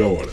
meia 0.00 0.06
hora. 0.06 0.30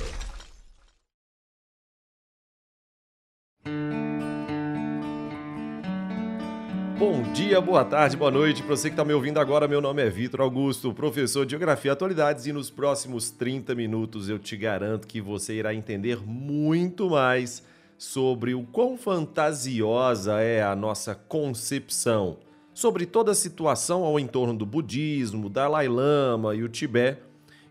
Bom 6.98 7.22
dia, 7.34 7.62
boa 7.62 7.86
tarde, 7.86 8.18
boa 8.18 8.32
noite. 8.32 8.64
Para 8.64 8.76
você 8.76 8.90
que 8.90 8.94
está 8.94 9.04
me 9.04 9.14
ouvindo 9.14 9.40
agora, 9.40 9.68
meu 9.68 9.82
nome 9.82 10.02
é 10.02 10.10
Vitor 10.10 10.42
Augusto, 10.42 10.94
professor 10.94 11.46
de 11.46 11.52
Geografia 11.52 11.92
e 11.92 11.94
Atualidades, 11.94 12.46
e 12.48 12.54
nos 12.54 12.70
próximos 12.70 13.30
30 13.30 13.76
minutos 13.76 14.30
eu 14.30 14.40
te 14.40 14.56
garanto 14.56 15.06
que 15.06 15.22
você 15.22 15.56
irá 15.56 15.74
entender 15.74 16.26
muito 16.26 17.10
mais 17.10 17.64
sobre 17.98 18.54
o 18.54 18.64
quão 18.64 18.98
fantasiosa 18.98 20.40
é 20.40 20.64
a 20.64 20.76
nossa 20.76 21.14
concepção 21.14 22.38
sobre 22.74 23.08
toda 23.08 23.32
a 23.32 23.36
situação 23.36 24.04
ao 24.04 24.20
entorno 24.20 24.54
do 24.54 24.64
budismo, 24.64 25.50
Dalai 25.50 25.88
Lama 25.88 26.54
e 26.54 26.62
o 26.62 26.70
Tibete. 26.70 27.27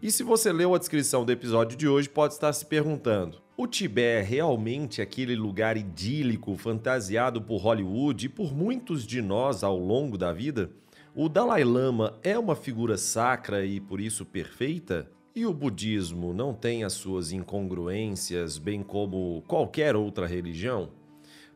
E 0.06 0.12
se 0.12 0.22
você 0.22 0.52
leu 0.52 0.72
a 0.72 0.78
descrição 0.78 1.24
do 1.24 1.32
episódio 1.32 1.76
de 1.76 1.88
hoje, 1.88 2.08
pode 2.08 2.34
estar 2.34 2.52
se 2.52 2.64
perguntando: 2.64 3.42
o 3.56 3.66
Tibete 3.66 4.06
é 4.06 4.22
realmente 4.22 5.02
aquele 5.02 5.34
lugar 5.34 5.76
idílico 5.76 6.56
fantasiado 6.56 7.42
por 7.42 7.56
Hollywood 7.56 8.26
e 8.26 8.28
por 8.28 8.54
muitos 8.54 9.04
de 9.04 9.20
nós 9.20 9.64
ao 9.64 9.76
longo 9.76 10.16
da 10.16 10.32
vida? 10.32 10.70
O 11.12 11.28
Dalai 11.28 11.64
Lama 11.64 12.20
é 12.22 12.38
uma 12.38 12.54
figura 12.54 12.96
sacra 12.96 13.66
e 13.66 13.80
por 13.80 14.00
isso 14.00 14.24
perfeita? 14.24 15.10
E 15.34 15.44
o 15.44 15.52
budismo 15.52 16.32
não 16.32 16.54
tem 16.54 16.84
as 16.84 16.92
suas 16.92 17.32
incongruências, 17.32 18.58
bem 18.58 18.84
como 18.84 19.42
qualquer 19.48 19.96
outra 19.96 20.24
religião? 20.24 20.90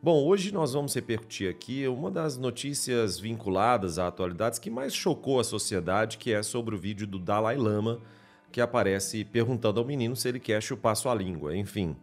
Bom, 0.02 0.24
hoje 0.26 0.52
nós 0.52 0.72
vamos 0.72 0.92
repercutir 0.92 1.48
aqui 1.48 1.86
uma 1.86 2.10
das 2.10 2.36
notícias 2.36 3.16
vinculadas 3.16 3.96
a 3.96 4.08
atualidades 4.08 4.58
que 4.58 4.70
mais 4.70 4.92
chocou 4.92 5.38
a 5.38 5.44
sociedade, 5.44 6.18
que 6.18 6.32
é 6.32 6.42
sobre 6.42 6.74
o 6.74 6.78
vídeo 6.78 7.06
do 7.06 7.20
Dalai 7.20 7.56
Lama 7.56 8.00
que 8.50 8.60
aparece 8.60 9.24
perguntando 9.24 9.80
ao 9.80 9.86
menino 9.86 10.16
se 10.16 10.28
ele 10.28 10.40
quer 10.40 10.62
chupar 10.62 10.96
sua 10.96 11.14
língua. 11.14 11.56
Enfim, 11.56 11.96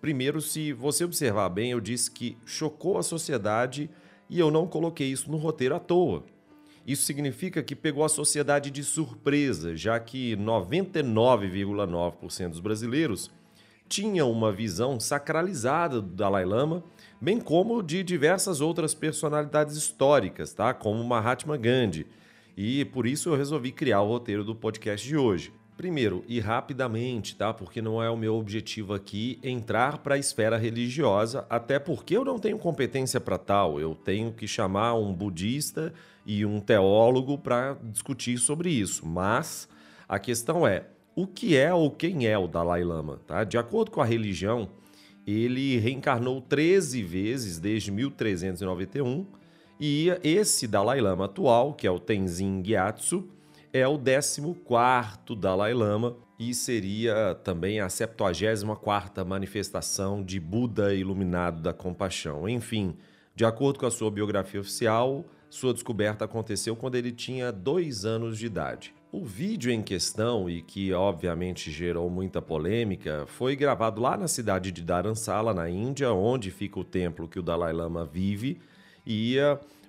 primeiro, 0.00 0.40
se 0.40 0.72
você 0.72 1.04
observar 1.04 1.48
bem, 1.48 1.70
eu 1.70 1.80
disse 1.80 2.10
que 2.10 2.36
chocou 2.44 2.98
a 2.98 3.02
sociedade 3.02 3.88
e 4.28 4.38
eu 4.38 4.50
não 4.50 4.66
coloquei 4.66 5.08
isso 5.08 5.30
no 5.30 5.36
roteiro 5.36 5.74
à 5.74 5.80
toa. 5.80 6.24
Isso 6.86 7.04
significa 7.04 7.62
que 7.62 7.76
pegou 7.76 8.04
a 8.04 8.08
sociedade 8.08 8.70
de 8.70 8.82
surpresa, 8.82 9.76
já 9.76 10.00
que 10.00 10.34
99,9% 10.36 12.48
dos 12.48 12.60
brasileiros 12.60 13.30
tinham 13.88 14.30
uma 14.30 14.52
visão 14.52 15.00
sacralizada 15.00 16.00
do 16.00 16.14
Dalai 16.14 16.44
Lama, 16.44 16.84
bem 17.20 17.40
como 17.40 17.82
de 17.82 18.02
diversas 18.02 18.60
outras 18.60 18.94
personalidades 18.94 19.76
históricas, 19.76 20.52
tá? 20.52 20.72
como 20.72 21.02
Mahatma 21.04 21.56
Gandhi. 21.56 22.06
E 22.56 22.84
por 22.84 23.06
isso 23.06 23.30
eu 23.30 23.36
resolvi 23.36 23.72
criar 23.72 24.00
o 24.00 24.08
roteiro 24.08 24.44
do 24.44 24.54
podcast 24.54 25.06
de 25.06 25.16
hoje. 25.16 25.52
Primeiro, 25.80 26.22
e 26.28 26.40
rapidamente, 26.40 27.34
tá? 27.34 27.54
Porque 27.54 27.80
não 27.80 28.02
é 28.02 28.10
o 28.10 28.14
meu 28.14 28.34
objetivo 28.34 28.92
aqui 28.92 29.38
entrar 29.42 29.96
para 29.96 30.16
a 30.16 30.18
esfera 30.18 30.58
religiosa, 30.58 31.46
até 31.48 31.78
porque 31.78 32.14
eu 32.14 32.22
não 32.22 32.38
tenho 32.38 32.58
competência 32.58 33.18
para 33.18 33.38
tal. 33.38 33.80
Eu 33.80 33.94
tenho 33.94 34.30
que 34.30 34.46
chamar 34.46 34.92
um 34.96 35.10
budista 35.10 35.90
e 36.26 36.44
um 36.44 36.60
teólogo 36.60 37.38
para 37.38 37.78
discutir 37.82 38.36
sobre 38.36 38.68
isso. 38.68 39.06
Mas 39.06 39.66
a 40.06 40.18
questão 40.18 40.66
é: 40.66 40.84
o 41.16 41.26
que 41.26 41.56
é 41.56 41.72
ou 41.72 41.90
quem 41.90 42.26
é 42.26 42.36
o 42.36 42.46
Dalai 42.46 42.84
Lama? 42.84 43.18
Tá? 43.26 43.42
De 43.42 43.56
acordo 43.56 43.90
com 43.90 44.02
a 44.02 44.04
religião, 44.04 44.68
ele 45.26 45.78
reencarnou 45.78 46.42
13 46.42 47.02
vezes 47.02 47.58
desde 47.58 47.90
1391 47.90 49.24
e 49.80 50.08
esse 50.22 50.66
Dalai 50.66 51.00
Lama 51.00 51.24
atual, 51.24 51.72
que 51.72 51.86
é 51.86 51.90
o 51.90 51.98
Tenzin 51.98 52.62
Gyatso, 52.62 53.26
é 53.72 53.86
o 53.86 53.98
14º 53.98 55.38
Dalai 55.38 55.72
Lama 55.72 56.16
e 56.38 56.54
seria 56.54 57.34
também 57.44 57.80
a 57.80 57.86
74ª 57.86 59.24
manifestação 59.24 60.22
de 60.22 60.40
Buda 60.40 60.94
iluminado 60.94 61.60
da 61.60 61.72
compaixão. 61.72 62.48
Enfim, 62.48 62.96
de 63.34 63.44
acordo 63.44 63.78
com 63.78 63.86
a 63.86 63.90
sua 63.90 64.10
biografia 64.10 64.60
oficial, 64.60 65.24
sua 65.48 65.74
descoberta 65.74 66.24
aconteceu 66.24 66.74
quando 66.74 66.94
ele 66.94 67.12
tinha 67.12 67.52
dois 67.52 68.04
anos 68.04 68.38
de 68.38 68.46
idade. 68.46 68.94
O 69.12 69.24
vídeo 69.24 69.72
em 69.72 69.82
questão, 69.82 70.48
e 70.48 70.62
que 70.62 70.92
obviamente 70.92 71.70
gerou 71.70 72.08
muita 72.08 72.40
polêmica, 72.40 73.24
foi 73.26 73.56
gravado 73.56 74.00
lá 74.00 74.16
na 74.16 74.28
cidade 74.28 74.70
de 74.70 74.82
Dharamsala, 74.82 75.52
na 75.52 75.68
Índia, 75.68 76.12
onde 76.12 76.50
fica 76.52 76.78
o 76.78 76.84
templo 76.84 77.26
que 77.26 77.38
o 77.38 77.42
Dalai 77.42 77.72
Lama 77.72 78.04
vive, 78.04 78.60
e 79.04 79.36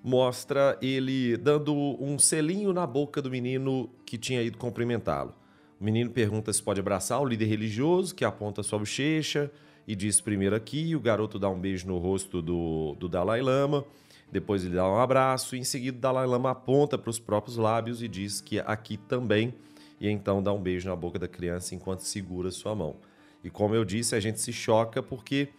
mostra 0.03 0.78
ele 0.81 1.38
dando 1.38 1.73
um 2.00 2.17
selinho 2.17 2.73
na 2.73 2.88
boca 2.88 3.22
do 3.22 3.29
menino 3.29 3.89
que 4.06 4.17
tinha 4.17 4.41
ido 4.41 4.57
cumprimentá-lo. 4.57 5.34
O 5.79 5.84
menino 5.84 6.09
pergunta 6.12 6.51
se 6.53 6.62
pode 6.62 6.79
abraçar 6.79 7.22
o 7.22 7.25
líder 7.25 7.45
religioso, 7.45 8.13
que 8.13 8.25
aponta 8.25 8.63
sua 8.63 8.79
bochecha 8.79 9.51
e 9.88 9.95
diz 9.95 10.22
primeiro 10.22 10.56
aqui. 10.56 10.95
O 10.95 11.00
garoto 11.00 11.40
dá 11.40 11.50
um 11.50 11.59
beijo 11.59 11.88
no 11.88 11.97
rosto 11.97 12.41
do, 12.41 12.95
do 13.00 13.09
Dalai 13.09 13.41
Lama, 13.41 13.84
depois 14.31 14.63
ele 14.63 14.75
dá 14.75 14.88
um 14.88 15.00
abraço, 15.00 15.56
e 15.56 15.59
em 15.59 15.63
seguida 15.63 15.97
o 15.97 16.01
Dalai 16.01 16.25
Lama 16.25 16.51
aponta 16.51 16.97
para 16.97 17.09
os 17.09 17.19
próprios 17.19 17.57
lábios 17.57 18.01
e 18.01 18.07
diz 18.07 18.41
que 18.41 18.59
aqui 18.59 18.95
também, 18.95 19.53
e 20.00 20.07
então 20.07 20.41
dá 20.41 20.53
um 20.53 20.61
beijo 20.61 20.88
na 20.88 20.95
boca 20.95 21.19
da 21.19 21.28
criança 21.28 21.75
enquanto 21.75 22.01
segura 22.01 22.50
sua 22.51 22.75
mão. 22.75 22.95
E 23.44 23.50
como 23.50 23.73
eu 23.73 23.84
disse, 23.84 24.16
a 24.16 24.19
gente 24.19 24.40
se 24.40 24.53
choca 24.53 25.01
porque 25.01 25.50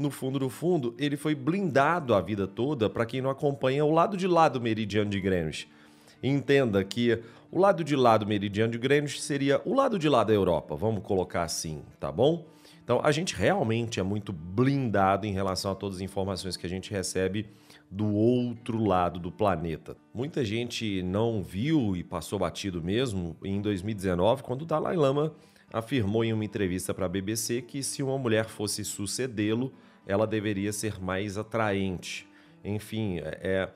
no 0.00 0.10
fundo 0.10 0.38
do 0.38 0.48
fundo, 0.48 0.94
ele 0.98 1.14
foi 1.14 1.34
blindado 1.34 2.14
a 2.14 2.20
vida 2.22 2.46
toda 2.46 2.88
para 2.88 3.04
quem 3.04 3.20
não 3.20 3.28
acompanha 3.28 3.84
o 3.84 3.92
lado 3.92 4.16
de 4.16 4.26
lá 4.26 4.48
do 4.48 4.58
meridiano 4.58 5.10
de 5.10 5.20
Greenwich. 5.20 5.68
Entenda 6.22 6.82
que 6.82 7.22
o 7.52 7.58
lado 7.58 7.84
de 7.84 7.94
lá 7.94 8.16
do 8.16 8.26
meridiano 8.26 8.72
de 8.72 8.78
Greenwich 8.78 9.20
seria 9.20 9.60
o 9.64 9.74
lado 9.74 9.98
de 9.98 10.08
lá 10.08 10.24
da 10.24 10.32
Europa, 10.32 10.74
vamos 10.74 11.02
colocar 11.02 11.42
assim, 11.42 11.82
tá 11.98 12.10
bom? 12.10 12.46
Então, 12.82 13.00
a 13.04 13.12
gente 13.12 13.34
realmente 13.36 14.00
é 14.00 14.02
muito 14.02 14.32
blindado 14.32 15.26
em 15.26 15.32
relação 15.32 15.70
a 15.70 15.74
todas 15.74 15.96
as 15.96 16.02
informações 16.02 16.56
que 16.56 16.66
a 16.66 16.68
gente 16.68 16.90
recebe 16.90 17.46
do 17.90 18.14
outro 18.14 18.82
lado 18.82 19.20
do 19.20 19.30
planeta. 19.30 19.96
Muita 20.14 20.44
gente 20.44 21.02
não 21.02 21.42
viu 21.42 21.94
e 21.94 22.02
passou 22.02 22.38
batido 22.38 22.82
mesmo 22.82 23.36
em 23.44 23.60
2019, 23.60 24.42
quando 24.42 24.62
o 24.62 24.66
Dalai 24.66 24.96
Lama 24.96 25.32
afirmou 25.72 26.24
em 26.24 26.32
uma 26.32 26.44
entrevista 26.44 26.92
para 26.94 27.06
a 27.06 27.08
BBC 27.08 27.62
que 27.62 27.82
se 27.82 28.02
uma 28.02 28.18
mulher 28.18 28.46
fosse 28.46 28.84
sucedê-lo, 28.84 29.72
ela 30.06 30.26
deveria 30.26 30.72
ser 30.72 31.00
mais 31.00 31.38
atraente. 31.38 32.26
Enfim, 32.64 33.18
é, 33.18 33.38
é, 33.42 33.68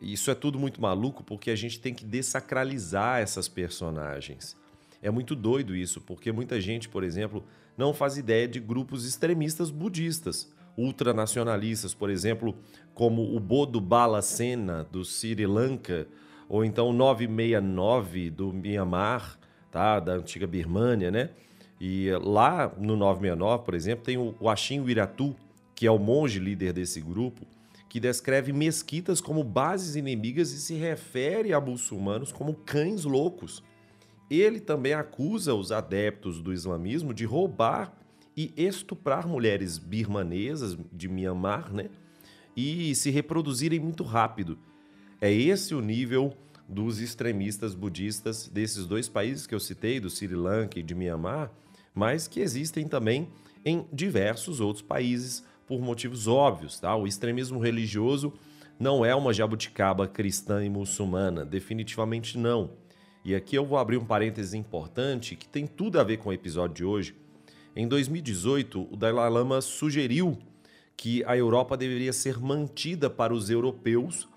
isso 0.00 0.30
é 0.30 0.34
tudo 0.34 0.58
muito 0.58 0.80
maluco 0.80 1.22
porque 1.22 1.50
a 1.50 1.56
gente 1.56 1.80
tem 1.80 1.92
que 1.92 2.04
desacralizar 2.04 3.20
essas 3.20 3.48
personagens. 3.48 4.56
É 5.02 5.10
muito 5.10 5.34
doido 5.34 5.74
isso, 5.74 6.00
porque 6.00 6.30
muita 6.30 6.60
gente, 6.60 6.88
por 6.88 7.02
exemplo, 7.02 7.44
não 7.76 7.94
faz 7.94 8.18
ideia 8.18 8.46
de 8.46 8.60
grupos 8.60 9.06
extremistas 9.06 9.70
budistas, 9.70 10.52
ultranacionalistas, 10.76 11.94
por 11.94 12.10
exemplo, 12.10 12.54
como 12.94 13.34
o 13.34 13.40
Bodo 13.40 13.80
Bala 13.80 14.22
Sena 14.22 14.84
do 14.84 15.04
Sri 15.04 15.46
Lanka, 15.46 16.06
ou 16.48 16.64
então 16.64 16.88
o 16.88 16.92
969 16.92 18.30
do 18.30 18.52
Myanmar, 18.52 19.38
tá? 19.70 20.00
da 20.00 20.14
antiga 20.14 20.46
Birmânia, 20.46 21.10
né? 21.10 21.30
E 21.80 22.10
lá 22.22 22.70
no 22.76 22.96
969, 22.96 23.64
por 23.64 23.74
exemplo, 23.74 24.04
tem 24.04 24.18
o 24.18 24.48
Ashin 24.48 24.80
Wiratu, 24.80 25.34
que 25.80 25.86
é 25.86 25.90
o 25.90 25.98
monge 25.98 26.38
líder 26.38 26.74
desse 26.74 27.00
grupo, 27.00 27.46
que 27.88 27.98
descreve 27.98 28.52
mesquitas 28.52 29.18
como 29.18 29.42
bases 29.42 29.96
inimigas 29.96 30.52
e 30.52 30.60
se 30.60 30.74
refere 30.74 31.54
a 31.54 31.58
muçulmanos 31.58 32.30
como 32.30 32.52
cães 32.52 33.06
loucos. 33.06 33.62
Ele 34.30 34.60
também 34.60 34.92
acusa 34.92 35.54
os 35.54 35.72
adeptos 35.72 36.42
do 36.42 36.52
islamismo 36.52 37.14
de 37.14 37.24
roubar 37.24 37.96
e 38.36 38.52
estuprar 38.58 39.26
mulheres 39.26 39.78
birmanesas 39.78 40.76
de 40.92 41.08
Myanmar, 41.08 41.72
né? 41.72 41.88
E 42.54 42.94
se 42.94 43.08
reproduzirem 43.08 43.80
muito 43.80 44.04
rápido. 44.04 44.58
É 45.18 45.32
esse 45.32 45.74
o 45.74 45.80
nível 45.80 46.34
dos 46.68 47.00
extremistas 47.00 47.74
budistas 47.74 48.48
desses 48.48 48.84
dois 48.84 49.08
países 49.08 49.46
que 49.46 49.54
eu 49.54 49.60
citei, 49.60 49.98
do 49.98 50.10
Sri 50.10 50.34
Lanka 50.34 50.78
e 50.78 50.82
de 50.82 50.94
Myanmar, 50.94 51.50
mas 51.94 52.28
que 52.28 52.40
existem 52.40 52.86
também 52.86 53.30
em 53.64 53.86
diversos 53.90 54.60
outros 54.60 54.82
países 54.82 55.48
por 55.70 55.80
motivos 55.80 56.26
óbvios. 56.26 56.80
Tá? 56.80 56.96
O 56.96 57.06
extremismo 57.06 57.60
religioso 57.60 58.32
não 58.76 59.04
é 59.04 59.14
uma 59.14 59.32
jabuticaba 59.32 60.08
cristã 60.08 60.64
e 60.64 60.68
muçulmana, 60.68 61.44
definitivamente 61.44 62.36
não. 62.36 62.72
E 63.24 63.36
aqui 63.36 63.54
eu 63.54 63.64
vou 63.64 63.78
abrir 63.78 63.96
um 63.96 64.04
parêntese 64.04 64.58
importante 64.58 65.36
que 65.36 65.46
tem 65.46 65.68
tudo 65.68 66.00
a 66.00 66.02
ver 66.02 66.16
com 66.16 66.30
o 66.30 66.32
episódio 66.32 66.74
de 66.74 66.84
hoje. 66.84 67.14
Em 67.76 67.86
2018, 67.86 68.88
o 68.90 68.96
Dalai 68.96 69.30
Lama 69.30 69.60
sugeriu 69.60 70.36
que 70.96 71.22
a 71.24 71.36
Europa 71.36 71.76
deveria 71.76 72.12
ser 72.12 72.40
mantida 72.40 73.08
para 73.08 73.32
os 73.32 73.48
europeus 73.48 74.28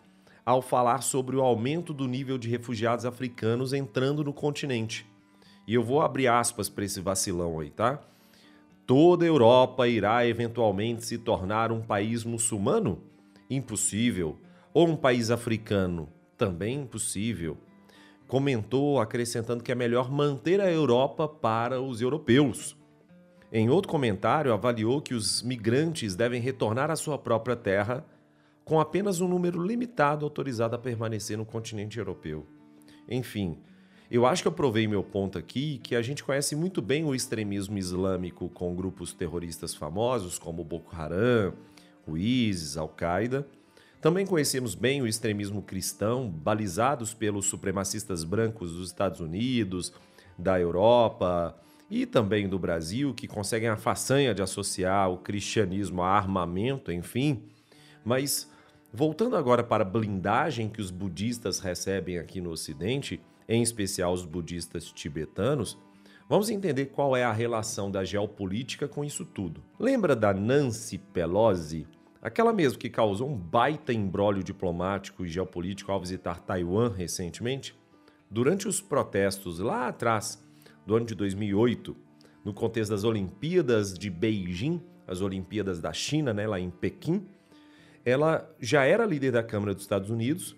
ao 0.45 0.61
falar 0.61 1.01
sobre 1.01 1.35
o 1.35 1.41
aumento 1.41 1.95
do 1.95 2.07
nível 2.07 2.37
de 2.37 2.47
refugiados 2.47 3.05
africanos 3.05 3.73
entrando 3.73 4.23
no 4.23 4.33
continente. 4.33 5.03
E 5.65 5.73
eu 5.73 5.81
vou 5.81 5.99
abrir 6.03 6.27
aspas 6.27 6.69
para 6.69 6.85
esse 6.85 7.01
vacilão 7.01 7.59
aí, 7.59 7.71
tá? 7.71 7.99
Toda 8.85 9.23
a 9.23 9.27
Europa 9.27 9.87
irá 9.87 10.27
eventualmente 10.27 11.05
se 11.05 11.17
tornar 11.17 11.71
um 11.71 11.81
país 11.81 12.25
muçulmano? 12.25 13.01
Impossível. 13.49 14.37
Ou 14.73 14.89
um 14.89 14.95
país 14.95 15.31
africano? 15.31 16.09
Também 16.37 16.81
impossível. 16.81 17.57
Comentou, 18.27 18.99
acrescentando 18.99 19.63
que 19.63 19.71
é 19.71 19.75
melhor 19.75 20.11
manter 20.11 20.59
a 20.59 20.69
Europa 20.69 21.27
para 21.27 21.81
os 21.81 22.01
europeus. 22.01 22.75
em 23.51 23.69
outro 23.69 23.89
comentário, 23.89 24.51
avaliou 24.51 24.99
que 24.99 25.13
os 25.13 25.43
migrantes 25.43 26.15
devem 26.15 26.41
retornar 26.41 26.89
à 26.89 26.95
sua 26.95 27.19
própria 27.19 27.55
terra 27.55 28.03
com 28.65 28.79
apenas 28.79 29.21
um 29.21 29.27
número 29.27 29.61
limitado 29.61 30.25
autorizado 30.25 30.75
a 30.75 30.79
permanecer 30.79 31.37
no 31.37 31.45
continente 31.45 31.99
europeu. 31.99 32.47
Enfim, 33.07 33.59
eu 34.09 34.25
acho 34.25 34.41
que 34.41 34.47
eu 34.47 34.51
provei 34.51 34.87
meu 34.87 35.03
ponto 35.03 35.37
aqui 35.37 35.79
que 35.83 35.95
a 35.95 36.01
gente 36.01 36.23
conhece 36.23 36.55
muito 36.55 36.81
bem 36.81 37.03
o 37.03 37.15
extremismo 37.15 37.77
islâmico 37.77 38.49
com 38.49 38.75
grupos 38.75 39.13
terroristas 39.13 39.73
famosos 39.73 40.37
como 40.37 40.63
Boko 40.63 40.95
Haram, 40.95 41.53
o 42.05 42.17
ISIS, 42.17 42.77
Al-Qaeda. 42.77 43.47
Também 44.01 44.25
conhecemos 44.25 44.75
bem 44.75 45.01
o 45.01 45.07
extremismo 45.07 45.61
cristão, 45.61 46.29
balizados 46.29 47.13
pelos 47.13 47.45
supremacistas 47.45 48.23
brancos 48.23 48.73
dos 48.73 48.87
Estados 48.87 49.21
Unidos, 49.21 49.93
da 50.37 50.59
Europa, 50.59 51.57
e 51.89 52.05
também 52.05 52.49
do 52.49 52.57
Brasil, 52.57 53.13
que 53.13 53.27
conseguem 53.27 53.69
a 53.69 53.77
façanha 53.77 54.33
de 54.33 54.41
associar 54.41 55.11
o 55.11 55.17
cristianismo 55.17 56.01
a 56.01 56.09
armamento, 56.09 56.91
enfim. 56.91 57.43
Mas 58.03 58.49
voltando 58.91 59.35
agora 59.35 59.63
para 59.63 59.83
a 59.83 59.87
blindagem 59.87 60.69
que 60.69 60.81
os 60.81 60.89
budistas 60.91 61.59
recebem 61.59 62.17
aqui 62.17 62.41
no 62.41 62.49
Ocidente, 62.49 63.21
em 63.47 63.61
especial 63.61 64.13
os 64.13 64.25
budistas 64.25 64.91
tibetanos, 64.91 65.77
vamos 66.29 66.49
entender 66.49 66.87
qual 66.87 67.15
é 67.15 67.23
a 67.23 67.31
relação 67.31 67.91
da 67.91 68.03
geopolítica 68.03 68.87
com 68.87 69.03
isso 69.03 69.25
tudo. 69.25 69.61
Lembra 69.79 70.15
da 70.15 70.33
Nancy 70.33 70.97
Pelosi? 70.97 71.87
Aquela 72.21 72.53
mesmo 72.53 72.79
que 72.79 72.89
causou 72.89 73.29
um 73.29 73.35
baita 73.35 73.91
embrólio 73.91 74.43
diplomático 74.43 75.25
e 75.25 75.29
geopolítico 75.29 75.91
ao 75.91 75.99
visitar 75.99 76.39
Taiwan 76.39 76.89
recentemente? 76.89 77.75
Durante 78.31 78.67
os 78.67 78.79
protestos 78.79 79.59
lá 79.59 79.87
atrás 79.89 80.41
do 80.85 80.95
ano 80.95 81.05
de 81.05 81.15
2008, 81.15 81.95
no 82.43 82.53
contexto 82.53 82.91
das 82.91 83.03
Olimpíadas 83.03 83.93
de 83.93 84.09
Beijing, 84.09 84.81
as 85.05 85.21
Olimpíadas 85.21 85.79
da 85.79 85.93
China, 85.93 86.33
né, 86.33 86.47
lá 86.47 86.59
em 86.59 86.69
Pequim, 86.69 87.27
ela 88.05 88.49
já 88.59 88.83
era 88.83 89.05
líder 89.05 89.31
da 89.31 89.43
Câmara 89.43 89.73
dos 89.73 89.83
Estados 89.83 90.09
Unidos 90.09 90.55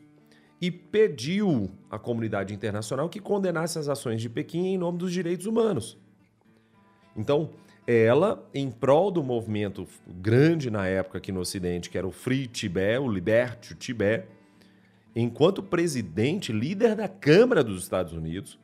e 0.62 0.72
pediu 0.72 1.70
à 1.90 2.00
comunidade 2.00 2.54
internacional 2.54 3.10
que 3.10 3.20
condenasse 3.20 3.78
as 3.78 3.88
ações 3.88 4.22
de 4.22 4.30
Pequim 4.30 4.68
em 4.68 4.78
nome 4.78 4.98
dos 4.98 5.12
direitos 5.12 5.46
humanos. 5.46 5.98
Então, 7.16 7.52
ela, 7.88 8.48
em 8.54 8.72
prol 8.72 9.12
do 9.12 9.24
movimento 9.24 9.88
grande 10.08 10.72
na 10.72 10.88
época 10.88 11.20
aqui 11.20 11.32
no 11.32 11.40
Ocidente, 11.40 11.90
que 11.90 11.98
era 11.98 12.08
o 12.08 12.12
Free 12.12 12.48
Tibet, 12.48 13.00
o 13.00 13.08
Liberte 13.08 13.74
o 13.74 13.76
Tibet, 13.76 14.28
enquanto 15.16 15.62
presidente, 15.62 16.52
líder 16.52 16.96
da 16.96 17.08
Câmara 17.08 17.64
dos 17.64 17.84
Estados 17.84 18.14
Unidos, 18.14 18.60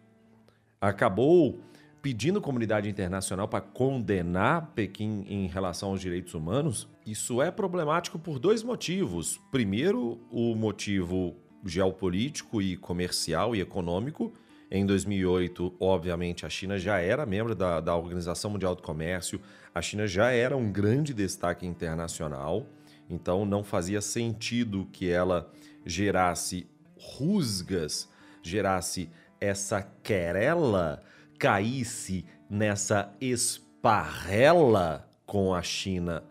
acabou 0.79 1.59
pedindo 2.01 2.39
à 2.39 2.41
comunidade 2.41 2.89
internacional 2.89 3.47
para 3.47 3.61
condenar 3.61 4.71
Pequim 4.73 5.23
em 5.29 5.45
relação 5.45 5.89
aos 5.89 6.01
direitos 6.01 6.33
humanos, 6.33 6.89
isso 7.05 7.41
é 7.41 7.51
problemático 7.51 8.17
por 8.17 8.39
dois 8.39 8.63
motivos. 8.63 9.39
Primeiro, 9.51 10.19
o 10.31 10.55
motivo 10.55 11.35
geopolítico 11.65 12.61
e 12.61 12.77
comercial 12.77 13.55
e 13.55 13.61
econômico. 13.61 14.33
Em 14.69 14.85
2008, 14.85 15.75
obviamente, 15.79 16.45
a 16.45 16.49
China 16.49 16.77
já 16.77 16.99
era 16.99 17.25
membro 17.25 17.53
da, 17.53 17.79
da 17.79 17.95
Organização 17.95 18.51
Mundial 18.51 18.73
do 18.75 18.81
Comércio, 18.81 19.41
a 19.73 19.81
China 19.81 20.07
já 20.07 20.31
era 20.31 20.55
um 20.55 20.71
grande 20.71 21.13
destaque 21.13 21.65
internacional, 21.65 22.65
então 23.09 23.45
não 23.45 23.63
fazia 23.63 24.01
sentido 24.01 24.87
que 24.91 25.09
ela 25.09 25.51
gerasse 25.85 26.67
rusgas, 26.97 28.07
gerasse 28.41 29.09
essa 29.39 29.81
querela 30.03 31.01
caísse 31.37 32.23
nessa 32.49 33.11
esparrela 33.19 35.09
com 35.25 35.53
a 35.53 35.61
China 35.63 36.23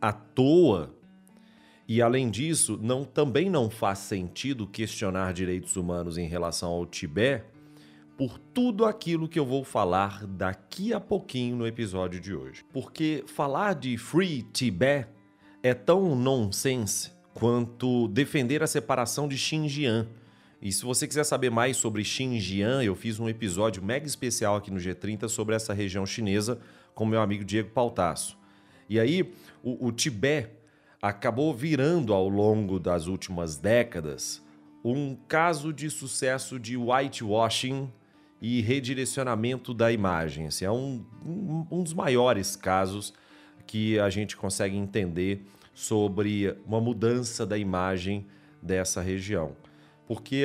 à 0.00 0.12
toa. 0.12 0.94
E 1.88 2.02
além 2.02 2.30
disso, 2.30 2.78
não, 2.80 3.04
também 3.04 3.48
não 3.48 3.70
faz 3.70 4.00
sentido 4.00 4.66
questionar 4.66 5.32
direitos 5.32 5.74
humanos 5.76 6.18
em 6.18 6.28
relação 6.28 6.68
ao 6.68 6.84
Tibete 6.84 7.46
por 8.16 8.38
tudo 8.38 8.84
aquilo 8.84 9.28
que 9.28 9.38
eu 9.38 9.46
vou 9.46 9.64
falar 9.64 10.26
daqui 10.26 10.92
a 10.92 11.00
pouquinho 11.00 11.56
no 11.56 11.66
episódio 11.66 12.20
de 12.20 12.34
hoje. 12.34 12.62
Porque 12.72 13.24
falar 13.26 13.74
de 13.74 13.96
Free 13.96 14.42
Tibet 14.42 15.08
é 15.62 15.72
tão 15.72 16.14
nonsense 16.14 17.12
quanto 17.32 18.06
defender 18.08 18.62
a 18.62 18.66
separação 18.66 19.26
de 19.26 19.38
Xinjiang 19.38 20.06
e 20.60 20.72
se 20.72 20.84
você 20.84 21.06
quiser 21.06 21.24
saber 21.24 21.50
mais 21.50 21.76
sobre 21.76 22.02
Xinjiang, 22.02 22.84
eu 22.84 22.96
fiz 22.96 23.20
um 23.20 23.28
episódio 23.28 23.82
mega 23.82 24.06
especial 24.06 24.56
aqui 24.56 24.72
no 24.72 24.78
G30 24.78 25.28
sobre 25.28 25.54
essa 25.54 25.72
região 25.72 26.04
chinesa 26.04 26.60
com 26.94 27.06
meu 27.06 27.20
amigo 27.20 27.44
Diego 27.44 27.70
Pautasso. 27.70 28.36
E 28.88 28.98
aí, 28.98 29.32
o, 29.62 29.86
o 29.86 29.92
Tibete 29.92 30.50
acabou 31.00 31.54
virando 31.54 32.12
ao 32.12 32.28
longo 32.28 32.78
das 32.78 33.06
últimas 33.06 33.56
décadas 33.56 34.42
um 34.84 35.16
caso 35.26 35.72
de 35.72 35.90
sucesso 35.90 36.58
de 36.58 36.76
whitewashing 36.76 37.90
e 38.40 38.60
redirecionamento 38.60 39.74
da 39.74 39.90
imagem. 39.90 40.46
Assim, 40.46 40.64
é 40.64 40.70
um, 40.70 41.04
um, 41.24 41.66
um 41.70 41.82
dos 41.82 41.92
maiores 41.92 42.56
casos 42.56 43.12
que 43.66 43.98
a 43.98 44.08
gente 44.08 44.36
consegue 44.36 44.76
entender 44.76 45.44
sobre 45.74 46.56
uma 46.66 46.80
mudança 46.80 47.44
da 47.44 47.58
imagem 47.58 48.26
dessa 48.62 49.00
região 49.00 49.54
porque 50.08 50.44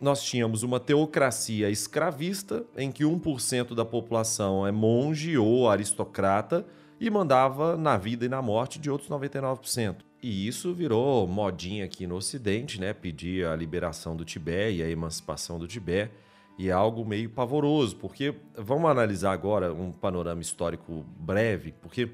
nós 0.00 0.24
tínhamos 0.24 0.62
uma 0.62 0.80
teocracia 0.80 1.70
escravista 1.70 2.64
em 2.76 2.90
que 2.90 3.04
1% 3.04 3.74
da 3.74 3.84
população 3.84 4.66
é 4.66 4.72
monge 4.72 5.36
ou 5.36 5.68
aristocrata 5.68 6.66
e 7.02 7.10
mandava 7.10 7.76
na 7.76 7.96
vida 7.96 8.24
e 8.24 8.28
na 8.28 8.40
morte 8.40 8.78
de 8.78 8.88
outros 8.88 9.10
99%. 9.10 9.96
E 10.22 10.46
isso 10.46 10.72
virou 10.72 11.26
modinha 11.26 11.84
aqui 11.84 12.06
no 12.06 12.14
Ocidente, 12.14 12.80
né? 12.80 12.92
Pedir 12.92 13.44
a 13.44 13.56
liberação 13.56 14.14
do 14.14 14.24
Tibete 14.24 14.78
e 14.78 14.82
a 14.84 14.88
emancipação 14.88 15.58
do 15.58 15.66
Tibete. 15.66 16.12
E 16.56 16.68
é 16.68 16.72
algo 16.72 17.04
meio 17.04 17.28
pavoroso, 17.28 17.96
porque 17.96 18.32
vamos 18.56 18.88
analisar 18.88 19.32
agora 19.32 19.74
um 19.74 19.90
panorama 19.90 20.40
histórico 20.40 21.04
breve, 21.18 21.74
porque 21.82 22.08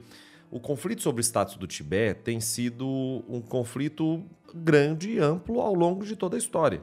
o 0.50 0.58
conflito 0.58 1.02
sobre 1.02 1.20
o 1.20 1.23
status 1.23 1.56
do 1.56 1.67
Tibete 1.67 2.23
tem 2.23 2.40
sido 2.40 3.23
um 3.29 3.43
conflito 3.43 4.25
grande 4.55 5.11
e 5.11 5.19
amplo 5.19 5.61
ao 5.61 5.75
longo 5.75 6.02
de 6.02 6.17
toda 6.17 6.35
a 6.35 6.38
história. 6.38 6.83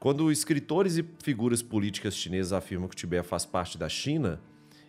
Quando 0.00 0.32
escritores 0.32 0.98
e 0.98 1.04
figuras 1.22 1.62
políticas 1.62 2.16
chinesas 2.16 2.52
afirmam 2.52 2.88
que 2.88 2.96
o 2.96 2.98
Tibete 2.98 3.28
faz 3.28 3.46
parte 3.46 3.78
da 3.78 3.88
China, 3.88 4.40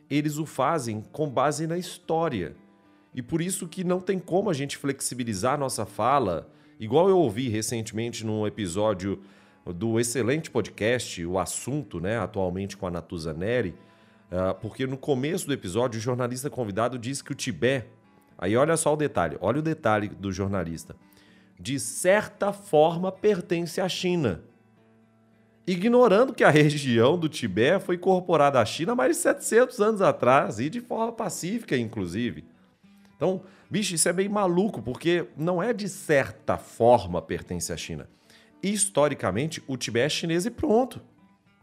eles 0.09 0.37
o 0.37 0.45
fazem 0.45 1.01
com 1.11 1.29
base 1.29 1.67
na 1.67 1.77
história. 1.77 2.55
E 3.13 3.21
por 3.21 3.41
isso 3.41 3.67
que 3.67 3.83
não 3.83 3.99
tem 3.99 4.19
como 4.19 4.49
a 4.49 4.53
gente 4.53 4.77
flexibilizar 4.77 5.57
nossa 5.57 5.85
fala, 5.85 6.49
igual 6.79 7.09
eu 7.09 7.17
ouvi 7.17 7.49
recentemente 7.49 8.25
num 8.25 8.45
episódio 8.47 9.21
do 9.65 9.99
excelente 9.99 10.49
podcast 10.51 11.25
O 11.25 11.39
Assunto, 11.39 11.99
né, 11.99 12.17
atualmente 12.17 12.75
com 12.75 12.87
a 12.87 12.91
Natuza 12.91 13.33
Neri, 13.33 13.75
uh, 14.31 14.53
porque 14.59 14.85
no 14.85 14.97
começo 14.97 15.47
do 15.47 15.53
episódio 15.53 15.99
o 15.99 16.01
jornalista 16.01 16.49
convidado 16.49 16.97
disse 16.97 17.23
que 17.23 17.31
o 17.31 17.35
Tibete, 17.35 17.87
aí 18.37 18.57
olha 18.57 18.75
só 18.75 18.93
o 18.93 18.97
detalhe, 18.97 19.37
olha 19.39 19.59
o 19.59 19.61
detalhe 19.61 20.09
do 20.09 20.31
jornalista, 20.31 20.95
de 21.59 21.79
certa 21.79 22.51
forma 22.51 23.11
pertence 23.11 23.79
à 23.79 23.87
China 23.87 24.43
ignorando 25.65 26.33
que 26.33 26.43
a 26.43 26.49
região 26.49 27.17
do 27.17 27.29
Tibete 27.29 27.85
foi 27.85 27.95
incorporada 27.95 28.59
à 28.59 28.65
China 28.65 28.95
mais 28.95 29.15
de 29.15 29.23
700 29.23 29.79
anos 29.79 30.01
atrás 30.01 30.59
e 30.59 30.69
de 30.69 30.81
forma 30.81 31.11
pacífica, 31.11 31.77
inclusive. 31.77 32.45
Então, 33.15 33.41
bicho, 33.69 33.95
isso 33.95 34.09
é 34.09 34.13
meio 34.13 34.29
maluco, 34.29 34.81
porque 34.81 35.25
não 35.37 35.63
é 35.63 35.71
de 35.71 35.87
certa 35.87 36.57
forma 36.57 37.21
pertence 37.21 37.71
à 37.71 37.77
China. 37.77 38.09
Historicamente, 38.61 39.63
o 39.67 39.77
Tibete 39.77 40.05
é 40.05 40.09
chinês 40.09 40.45
e 40.45 40.51
pronto. 40.51 41.01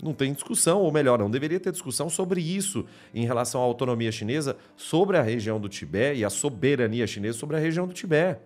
Não 0.03 0.15
tem 0.15 0.33
discussão, 0.33 0.81
ou 0.81 0.91
melhor, 0.91 1.19
não 1.19 1.31
deveria 1.31 1.61
ter 1.61 1.73
discussão 1.73 2.09
sobre 2.09 2.41
isso 2.41 2.87
em 3.13 3.27
relação 3.27 3.61
à 3.61 3.65
autonomia 3.65 4.11
chinesa 4.11 4.57
sobre 4.75 5.19
a 5.19 5.23
região 5.23 5.61
do 5.61 5.69
Tibete 5.69 6.21
e 6.21 6.25
a 6.25 6.31
soberania 6.31 7.07
chinesa 7.07 7.39
sobre 7.39 7.57
a 7.57 7.59
região 7.59 7.87
do 7.87 7.93
Tibete. 7.93 8.41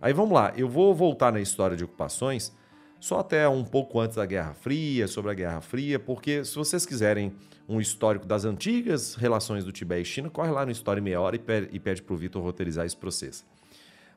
Aí 0.00 0.12
vamos 0.12 0.32
lá, 0.32 0.52
eu 0.56 0.68
vou 0.68 0.94
voltar 0.94 1.32
na 1.32 1.40
história 1.40 1.76
de 1.76 1.82
ocupações 1.82 2.52
só 3.00 3.20
até 3.20 3.48
um 3.48 3.64
pouco 3.64 4.00
antes 4.00 4.16
da 4.16 4.26
Guerra 4.26 4.54
Fria, 4.54 5.06
sobre 5.06 5.30
a 5.30 5.34
Guerra 5.34 5.60
Fria, 5.60 5.98
porque 5.98 6.44
se 6.44 6.54
vocês 6.54 6.84
quiserem 6.84 7.32
um 7.68 7.80
histórico 7.80 8.26
das 8.26 8.44
antigas 8.44 9.14
relações 9.14 9.64
do 9.64 9.70
Tibete 9.70 10.02
e 10.02 10.04
China, 10.04 10.30
corre 10.30 10.50
lá 10.50 10.64
no 10.64 10.72
História 10.72 11.00
em 11.00 11.04
Meia 11.04 11.20
Hora 11.20 11.36
e 11.36 11.78
pede 11.78 12.02
para 12.02 12.14
o 12.14 12.16
Vitor 12.16 12.42
roteirizar 12.42 12.86
esse 12.86 12.96
processo. 12.96 13.44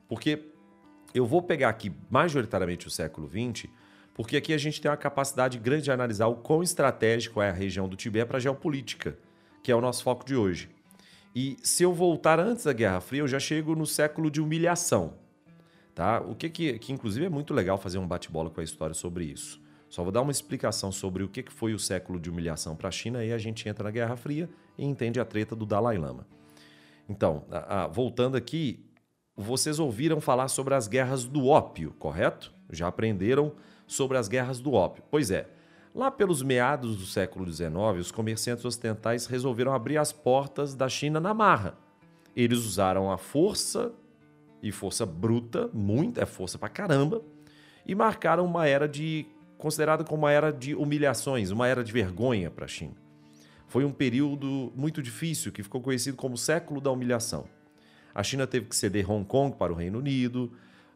Porque 0.08 0.48
eu 1.14 1.26
vou 1.26 1.42
pegar 1.42 1.70
aqui 1.70 1.92
majoritariamente 2.10 2.88
o 2.88 2.90
século 2.90 3.30
XX, 3.30 3.70
porque 4.14 4.38
aqui 4.38 4.54
a 4.54 4.58
gente 4.58 4.82
tem 4.82 4.90
uma 4.90 4.98
capacidade 4.98 5.58
grande 5.60 5.84
de 5.84 5.92
analisar 5.92 6.28
o 6.28 6.36
quão 6.36 6.64
estratégico 6.64 7.42
é 7.42 7.50
a 7.50 7.54
região 7.54 7.88
do 7.88 7.96
Tibete 7.96 8.28
para 8.28 8.38
a 8.38 8.42
geopolítica, 8.42 9.18
que 9.62 9.72
é 9.72 9.76
o 9.76 9.82
nosso 9.82 10.04
foco 10.04 10.26
de 10.26 10.36
hoje. 10.36 10.70
E 11.36 11.58
se 11.62 11.84
eu 11.84 11.94
voltar 11.94 12.40
antes 12.40 12.66
da 12.66 12.74
Guerra 12.74 13.00
Fria, 13.00 13.22
eu 13.22 13.28
já 13.28 13.40
chego 13.40 13.76
no 13.76 13.86
século 13.86 14.30
de 14.30 14.42
humilhação. 14.42 15.14
Tá? 15.94 16.22
O 16.22 16.36
que, 16.36 16.50
que, 16.50 16.80
que 16.80 16.94
inclusive 16.94 17.26
é 17.26 17.30
muito 17.30 17.54
legal 17.54 17.78
fazer 17.78 17.98
um 17.98 18.08
bate-bola 18.08 18.50
com 18.50 18.62
a 18.62 18.64
história 18.64 18.94
sobre 18.94 19.26
isso. 19.26 19.62
Só 19.90 20.04
vou 20.04 20.12
dar 20.12 20.22
uma 20.22 20.32
explicação 20.32 20.90
sobre 20.90 21.22
o 21.22 21.28
que, 21.28 21.44
que 21.44 21.52
foi 21.52 21.74
o 21.74 21.80
século 21.80 22.18
de 22.18 22.30
humilhação 22.30 22.78
para 22.78 22.88
a 22.88 22.92
China 22.92 23.26
e 23.26 23.34
a 23.34 23.38
gente 23.38 23.68
entra 23.68 23.84
na 23.84 23.92
Guerra 23.92 24.16
Fria 24.16 24.50
e 24.78 24.86
entende 24.86 25.20
a 25.20 25.26
treta 25.26 25.54
do 25.54 25.66
Dalai 25.66 25.98
Lama. 25.98 26.26
Então, 27.10 27.44
a, 27.52 27.84
a, 27.84 27.88
voltando 27.88 28.38
aqui, 28.38 28.86
vocês 29.36 29.80
ouviram 29.80 30.22
falar 30.22 30.48
sobre 30.48 30.74
as 30.76 30.88
guerras 30.88 31.26
do 31.26 31.48
ópio, 31.48 31.94
correto? 32.00 32.54
Já 32.72 32.88
aprenderam 32.88 33.52
sobre 33.86 34.18
as 34.18 34.30
guerras 34.30 34.62
do 34.62 34.72
ópio. 34.72 35.04
Pois 35.12 35.30
é, 35.30 35.50
lá 35.94 36.10
pelos 36.10 36.42
meados 36.42 36.96
do 36.96 37.06
século 37.06 37.52
XIX, 37.52 37.74
os 38.00 38.14
comerciantes 38.14 38.64
ocidentais 38.64 39.26
resolveram 39.26 39.74
abrir 39.74 39.98
as 39.98 40.14
portas 40.14 40.74
da 40.74 40.88
China 40.88 41.20
na 41.20 41.34
marra. 41.34 41.78
Eles 42.34 42.60
usaram 42.60 43.12
a 43.12 43.18
força 43.18 43.92
e 44.62 44.72
força 44.72 45.06
bruta, 45.06 45.70
muita 45.74 46.22
é 46.22 46.26
força 46.26 46.58
pra 46.58 46.70
caramba, 46.70 47.22
e 47.86 47.96
marcaram 47.96 48.46
uma 48.46 48.68
era 48.68 48.88
de 48.88 49.26
considerada 49.58 50.04
como 50.04 50.24
uma 50.24 50.32
era 50.32 50.52
de 50.52 50.74
humilhações, 50.76 51.52
uma 51.52 51.68
era 51.68 51.84
de 51.84 51.92
vergonha 51.92 52.50
para 52.50 52.66
a 52.66 52.68
China. 52.68 52.96
Foi 53.68 53.86
um 53.86 53.92
período 53.92 54.72
muito 54.76 55.02
difícil 55.02 55.52
que 55.52 55.64
ficou 55.64 55.82
conhecido 55.82 56.18
como 56.18 56.38
século 56.38 56.82
da 56.82 56.92
humilhação. 56.92 57.46
A 58.14 58.24
China 58.24 58.46
teve 58.46 58.66
que 58.66 58.76
ceder 58.76 59.10
Hong 59.10 59.26
Kong 59.26 59.56
para 59.56 59.72
o 59.72 59.76
Reino 59.76 60.00
Unido, 60.00 60.52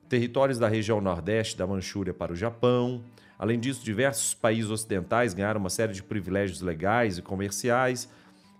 territórios 0.09 0.59
da 0.59 0.67
região 0.67 0.99
nordeste 0.99 1.57
da 1.57 1.65
Manchúria 1.65 2.13
para 2.13 2.33
o 2.33 2.35
Japão. 2.35 3.03
Além 3.37 3.59
disso, 3.59 3.83
diversos 3.83 4.33
países 4.33 4.69
ocidentais 4.69 5.33
ganharam 5.33 5.59
uma 5.59 5.69
série 5.69 5.93
de 5.93 6.03
privilégios 6.03 6.61
legais 6.61 7.17
e 7.17 7.21
comerciais. 7.21 8.09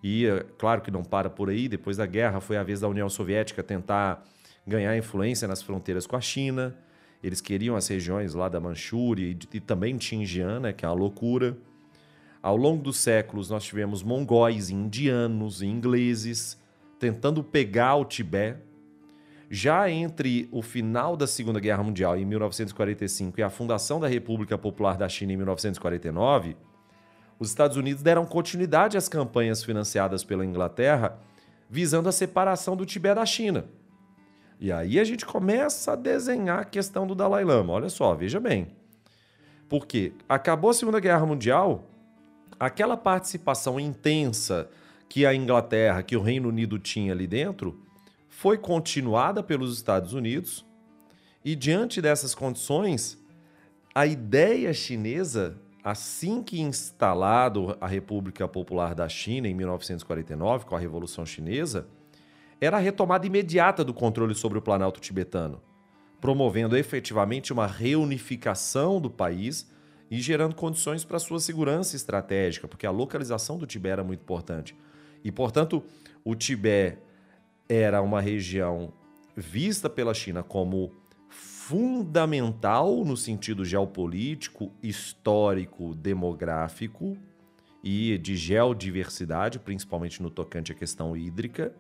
E, 0.03 0.27
é 0.27 0.45
claro 0.57 0.81
que 0.81 0.91
não 0.91 1.03
para 1.03 1.29
por 1.29 1.49
aí, 1.49 1.67
depois 1.67 1.97
da 1.97 2.05
guerra 2.05 2.39
foi 2.39 2.57
a 2.57 2.63
vez 2.63 2.79
da 2.79 2.87
União 2.87 3.09
Soviética 3.09 3.63
tentar 3.63 4.23
ganhar 4.65 4.97
influência 4.97 5.47
nas 5.47 5.61
fronteiras 5.61 6.07
com 6.07 6.15
a 6.15 6.21
China. 6.21 6.75
Eles 7.23 7.41
queriam 7.41 7.75
as 7.75 7.87
regiões 7.87 8.33
lá 8.33 8.49
da 8.49 8.59
Manchúria 8.59 9.25
e, 9.25 9.37
e 9.53 9.59
também 9.59 9.99
Xinjiang, 9.99 10.59
né, 10.59 10.73
que 10.73 10.85
é 10.85 10.87
uma 10.87 10.95
loucura. 10.95 11.57
Ao 12.41 12.55
longo 12.55 12.83
dos 12.83 12.97
séculos, 12.97 13.49
nós 13.49 13.63
tivemos 13.63 14.03
mongóis, 14.03 14.69
indianos 14.69 15.61
e 15.61 15.65
ingleses 15.65 16.57
tentando 16.99 17.43
pegar 17.43 17.95
o 17.95 18.05
Tibete. 18.05 18.59
Já 19.49 19.89
entre 19.89 20.49
o 20.51 20.61
final 20.61 21.15
da 21.15 21.27
Segunda 21.27 21.59
Guerra 21.59 21.83
Mundial, 21.83 22.17
em 22.17 22.25
1945, 22.25 23.39
e 23.39 23.43
a 23.43 23.49
fundação 23.49 23.99
da 23.99 24.07
República 24.07 24.57
Popular 24.57 24.97
da 24.97 25.07
China, 25.07 25.33
em 25.33 25.37
1949, 25.37 26.57
os 27.37 27.49
Estados 27.49 27.77
Unidos 27.77 28.01
deram 28.01 28.25
continuidade 28.25 28.97
às 28.97 29.07
campanhas 29.07 29.63
financiadas 29.63 30.23
pela 30.23 30.45
Inglaterra 30.45 31.19
visando 31.69 32.09
a 32.09 32.11
separação 32.11 32.75
do 32.75 32.85
Tibete 32.85 33.15
da 33.15 33.25
China. 33.25 33.65
E 34.59 34.71
aí 34.71 34.99
a 34.99 35.03
gente 35.03 35.25
começa 35.25 35.93
a 35.93 35.95
desenhar 35.95 36.59
a 36.59 36.65
questão 36.65 37.05
do 37.05 37.13
Dalai 37.13 37.43
Lama. 37.43 37.73
Olha 37.73 37.89
só, 37.89 38.13
veja 38.13 38.39
bem. 38.39 38.67
Porque 39.67 40.13
acabou 40.29 40.69
a 40.69 40.73
Segunda 40.73 40.99
Guerra 40.99 41.25
Mundial, 41.25 41.83
aquela 42.59 42.95
participação 42.95 43.79
intensa 43.79 44.69
que 45.09 45.25
a 45.25 45.33
Inglaterra, 45.33 46.03
que 46.03 46.15
o 46.15 46.21
Reino 46.21 46.49
Unido 46.49 46.79
tinha 46.79 47.11
ali 47.11 47.27
dentro, 47.27 47.79
foi 48.29 48.57
continuada 48.57 49.41
pelos 49.41 49.75
Estados 49.75 50.13
Unidos. 50.13 50.65
E 51.43 51.55
diante 51.55 52.01
dessas 52.01 52.33
condições, 52.33 53.17
a 53.93 54.05
ideia 54.05 54.73
chinesa, 54.73 55.57
assim 55.83 56.43
que 56.43 56.59
instalado 56.59 57.77
a 57.79 57.87
República 57.87 58.47
Popular 58.47 58.93
da 58.95 59.07
China 59.07 59.47
em 59.47 59.53
1949, 59.53 60.65
com 60.65 60.75
a 60.75 60.79
Revolução 60.79 61.25
Chinesa, 61.25 61.87
era 62.59 62.77
a 62.77 62.79
retomada 62.79 63.27
imediata 63.27 63.83
do 63.83 63.93
controle 63.93 64.33
sobre 64.35 64.57
o 64.57 64.61
Planalto 64.61 64.99
tibetano, 64.99 65.61
promovendo 66.19 66.77
efetivamente 66.77 67.53
uma 67.53 67.67
reunificação 67.67 68.99
do 68.99 69.09
país 69.09 69.69
e 70.09 70.19
gerando 70.21 70.55
condições 70.55 71.03
para 71.03 71.19
sua 71.19 71.39
segurança 71.39 71.95
estratégica, 71.95 72.67
porque 72.67 72.85
a 72.85 72.91
localização 72.91 73.57
do 73.57 73.65
Tibete 73.65 73.93
era 73.93 74.03
muito 74.03 74.21
importante. 74.21 74.75
E, 75.23 75.31
portanto, 75.31 75.83
o 76.23 76.35
Tibete 76.35 76.99
era 77.67 78.01
uma 78.01 78.21
região 78.21 78.93
vista 79.35 79.89
pela 79.89 80.13
China 80.13 80.43
como 80.43 80.91
fundamental 81.65 83.03
no 83.03 83.17
sentido 83.17 83.65
geopolítico, 83.65 84.71
histórico, 84.83 85.95
demográfico 85.95 87.17
e 87.83 88.17
de 88.19 88.35
geodiversidade, 88.35 89.59
principalmente 89.59 90.21
no 90.21 90.29
tocante 90.29 90.71
à 90.71 90.75
questão 90.75 91.17
hídrica. 91.17 91.73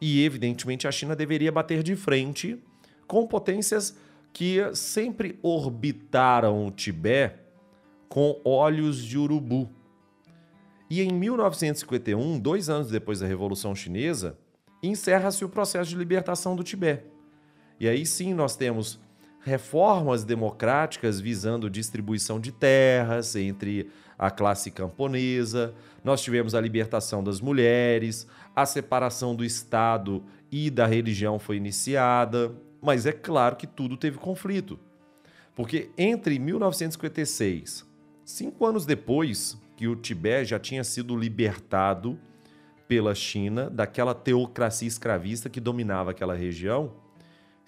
E, 0.00 0.24
evidentemente, 0.24 0.86
a 0.86 0.92
China 0.92 1.16
deveria 1.16 1.50
bater 1.50 1.82
de 1.82 1.96
frente 1.96 2.58
com 3.06 3.26
potências 3.26 3.96
que 4.32 4.58
sempre 4.74 5.38
orbitaram 5.42 6.66
o 6.66 6.70
Tibete 6.70 7.40
com 8.08 8.40
olhos 8.44 9.02
de 9.02 9.18
urubu. 9.18 9.68
E 10.90 11.02
em 11.02 11.12
1951, 11.12 12.38
dois 12.38 12.70
anos 12.70 12.90
depois 12.90 13.20
da 13.20 13.26
Revolução 13.26 13.74
Chinesa, 13.74 14.38
encerra-se 14.82 15.44
o 15.44 15.48
processo 15.48 15.90
de 15.90 15.96
libertação 15.96 16.56
do 16.56 16.62
Tibete. 16.62 17.04
E 17.78 17.88
aí 17.88 18.06
sim 18.06 18.32
nós 18.32 18.56
temos 18.56 18.98
reformas 19.40 20.24
democráticas 20.24 21.20
visando 21.20 21.70
distribuição 21.70 22.40
de 22.40 22.52
terras 22.52 23.36
entre 23.36 23.90
a 24.18 24.30
classe 24.30 24.70
camponesa, 24.70 25.72
nós 26.02 26.20
tivemos 26.20 26.54
a 26.54 26.60
libertação 26.60 27.22
das 27.22 27.40
mulheres, 27.40 28.26
a 28.54 28.66
separação 28.66 29.34
do 29.34 29.44
Estado 29.44 30.24
e 30.50 30.70
da 30.70 30.86
religião 30.86 31.38
foi 31.38 31.56
iniciada, 31.56 32.52
mas 32.82 33.06
é 33.06 33.12
claro 33.12 33.56
que 33.56 33.66
tudo 33.66 33.96
teve 33.96 34.18
conflito. 34.18 34.78
Porque 35.54 35.90
entre 35.96 36.38
1956, 36.38 37.86
cinco 38.24 38.66
anos 38.66 38.84
depois 38.84 39.56
que 39.76 39.86
o 39.86 39.94
Tibete 39.94 40.50
já 40.50 40.58
tinha 40.58 40.82
sido 40.82 41.16
libertado 41.16 42.18
pela 42.88 43.14
China 43.14 43.68
daquela 43.70 44.14
teocracia 44.14 44.88
escravista 44.88 45.48
que 45.48 45.60
dominava 45.60 46.10
aquela 46.10 46.34
região, 46.34 46.92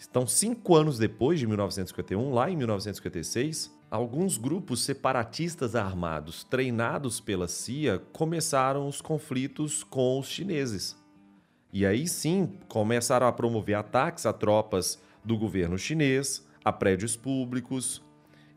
então 0.09 0.26
cinco 0.26 0.75
anos 0.75 0.99
depois 0.99 1.38
de 1.38 1.47
1951, 1.47 2.33
lá 2.33 2.50
em 2.50 2.57
1956, 2.57 3.79
alguns 3.90 4.38
grupos 4.38 4.85
separatistas 4.85 5.75
armados 5.75 6.44
treinados 6.44 7.20
pela 7.20 7.49
CIA 7.49 8.00
começaram 8.12 8.87
os 8.87 9.00
conflitos 9.00 9.82
com 9.82 10.18
os 10.18 10.28
chineses. 10.28 10.97
E 11.73 11.85
aí 11.85 12.06
sim 12.06 12.59
começaram 12.68 13.26
a 13.26 13.32
promover 13.32 13.75
ataques 13.75 14.26
a 14.26 14.32
tropas 14.32 15.00
do 15.25 15.37
governo 15.37 15.76
chinês, 15.76 16.47
a 16.64 16.73
prédios 16.73 17.16
públicos, 17.16 18.02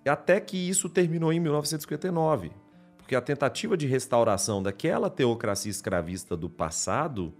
até 0.05 0.39
que 0.39 0.57
isso 0.57 0.89
terminou 0.89 1.31
em 1.33 1.39
1959, 1.39 2.51
porque 2.97 3.15
a 3.15 3.21
tentativa 3.21 3.75
de 3.75 3.87
restauração 3.87 4.61
daquela 4.61 5.09
teocracia 5.09 5.71
escravista 5.71 6.37
do 6.37 6.49
passado 6.49 7.33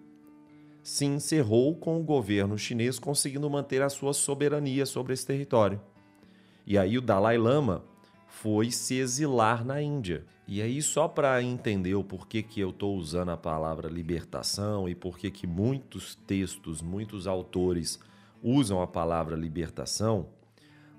se 0.82 1.06
encerrou 1.06 1.76
com 1.76 2.00
o 2.00 2.04
governo 2.04 2.58
chinês 2.58 3.00
conseguindo 3.00 3.50
manter 3.50 3.82
a 3.82 3.90
sua 3.90 4.14
soberania 4.14 4.86
sobre 4.86 5.14
esse 5.14 5.26
território. 5.26 5.80
E 6.65 6.77
aí 6.77 6.98
o 6.98 7.01
Dalai 7.01 7.38
Lama 7.38 7.84
foi 8.27 8.72
se 8.72 8.96
exilar 8.96 9.63
na 9.63 9.82
Índia. 9.82 10.25
E 10.48 10.62
aí 10.62 10.82
só 10.82 11.08
para 11.08 11.41
entender 11.41 11.96
o 11.96 12.03
porquê 12.03 12.43
que 12.43 12.60
eu 12.60 12.72
estou 12.72 12.98
usando 12.98 13.29
a 13.29 13.38
palavra 13.38 13.88
libertação 13.88 14.89
e 14.89 14.96
porquê 14.96 15.32
que 15.32 15.48
muitos 15.48 16.15
textos, 16.15 16.82
muitos 16.82 17.27
autores 17.27 18.00
usam 18.41 18.82
a 18.82 18.88
palavra 18.88 19.38
libertação, 19.38 20.27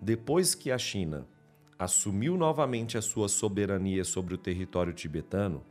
depois 0.00 0.54
que 0.54 0.70
a 0.70 0.78
China 0.78 1.26
assumiu 1.78 2.36
novamente 2.36 2.96
a 2.96 3.02
sua 3.02 3.28
soberania 3.28 4.04
sobre 4.04 4.34
o 4.34 4.38
território 4.38 4.94
tibetano, 4.94 5.62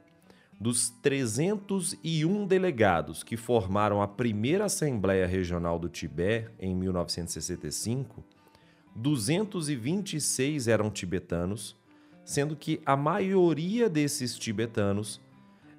dos 0.60 0.90
301 1.02 2.46
delegados 2.46 3.24
que 3.24 3.36
formaram 3.36 4.02
a 4.02 4.08
primeira 4.08 4.66
Assembleia 4.66 5.26
Regional 5.26 5.80
do 5.80 5.90
Tibete 5.90 6.52
em 6.60 6.76
1965, 6.76 8.24
226 8.96 10.68
eram 10.68 10.90
tibetanos, 10.90 11.76
sendo 12.24 12.56
que 12.56 12.82
a 12.86 12.96
maioria 12.96 13.90
desses 13.90 14.38
tibetanos 14.38 15.20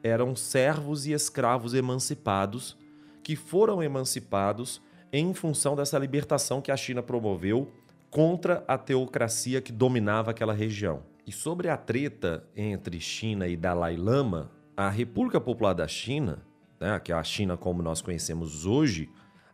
eram 0.02 0.37
servos 0.37 1.06
e 1.06 1.12
escravos 1.12 1.75
emancipados 1.75 2.76
que 3.23 3.35
foram 3.35 3.83
emancipados 3.83 4.83
em 5.11 5.33
função 5.33 5.75
dessa 5.75 5.99
libertação 5.99 6.61
que 6.61 6.71
a 6.71 6.76
China 6.76 7.02
promoveu 7.02 7.73
contra 8.11 8.62
a 8.68 8.76
teocracia 8.76 9.62
que 9.62 9.73
dominava 9.73 10.30
aquela 10.30 10.52
região. 10.52 11.02
E 11.26 11.33
sobre 11.33 11.68
a 11.68 11.76
treta 11.76 12.44
entre 12.54 13.00
China 13.00 13.49
e 13.49 13.56
Dalai 13.56 13.97
Lama, 13.97 14.50
a 14.76 14.90
República 14.90 15.40
Popular 15.40 15.73
da 15.73 15.88
China, 15.88 16.42
né, 16.78 17.00
que 17.00 17.12
é 17.12 17.14
a 17.14 17.25
China 17.25 17.56
como 17.56 17.83
nós 17.83 18.02
conhecemos 18.02 18.66
hoje, 18.66 19.09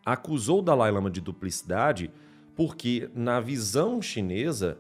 acusou 0.04 0.60
Dalai 0.60 0.90
Lama 0.90 1.10
de 1.10 1.20
duplicidade 1.20 2.10
porque, 2.54 3.10
na 3.14 3.40
visão 3.40 4.00
chinesa, 4.00 4.78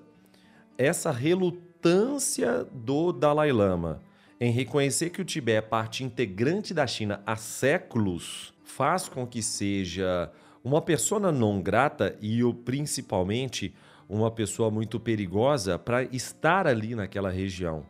essa 0.76 1.10
relutância 1.10 2.64
do 2.64 3.12
Dalai 3.12 3.52
Lama 3.52 4.02
em 4.40 4.50
reconhecer 4.50 5.10
que 5.10 5.20
o 5.20 5.24
Tibete 5.24 5.58
é 5.58 5.60
parte 5.60 6.02
integrante 6.02 6.72
da 6.72 6.86
China 6.86 7.22
há 7.26 7.36
séculos 7.36 8.54
faz 8.64 9.08
com 9.08 9.26
que 9.26 9.42
seja 9.42 10.32
uma 10.64 10.80
pessoa 10.80 11.30
não 11.30 11.60
grata 11.60 12.16
e 12.20 12.40
principalmente 12.64 13.74
uma 14.08 14.30
pessoa 14.30 14.70
muito 14.70 14.98
perigosa 14.98 15.78
para 15.78 16.02
estar 16.04 16.66
ali 16.66 16.94
naquela 16.94 17.30
região. 17.30 17.84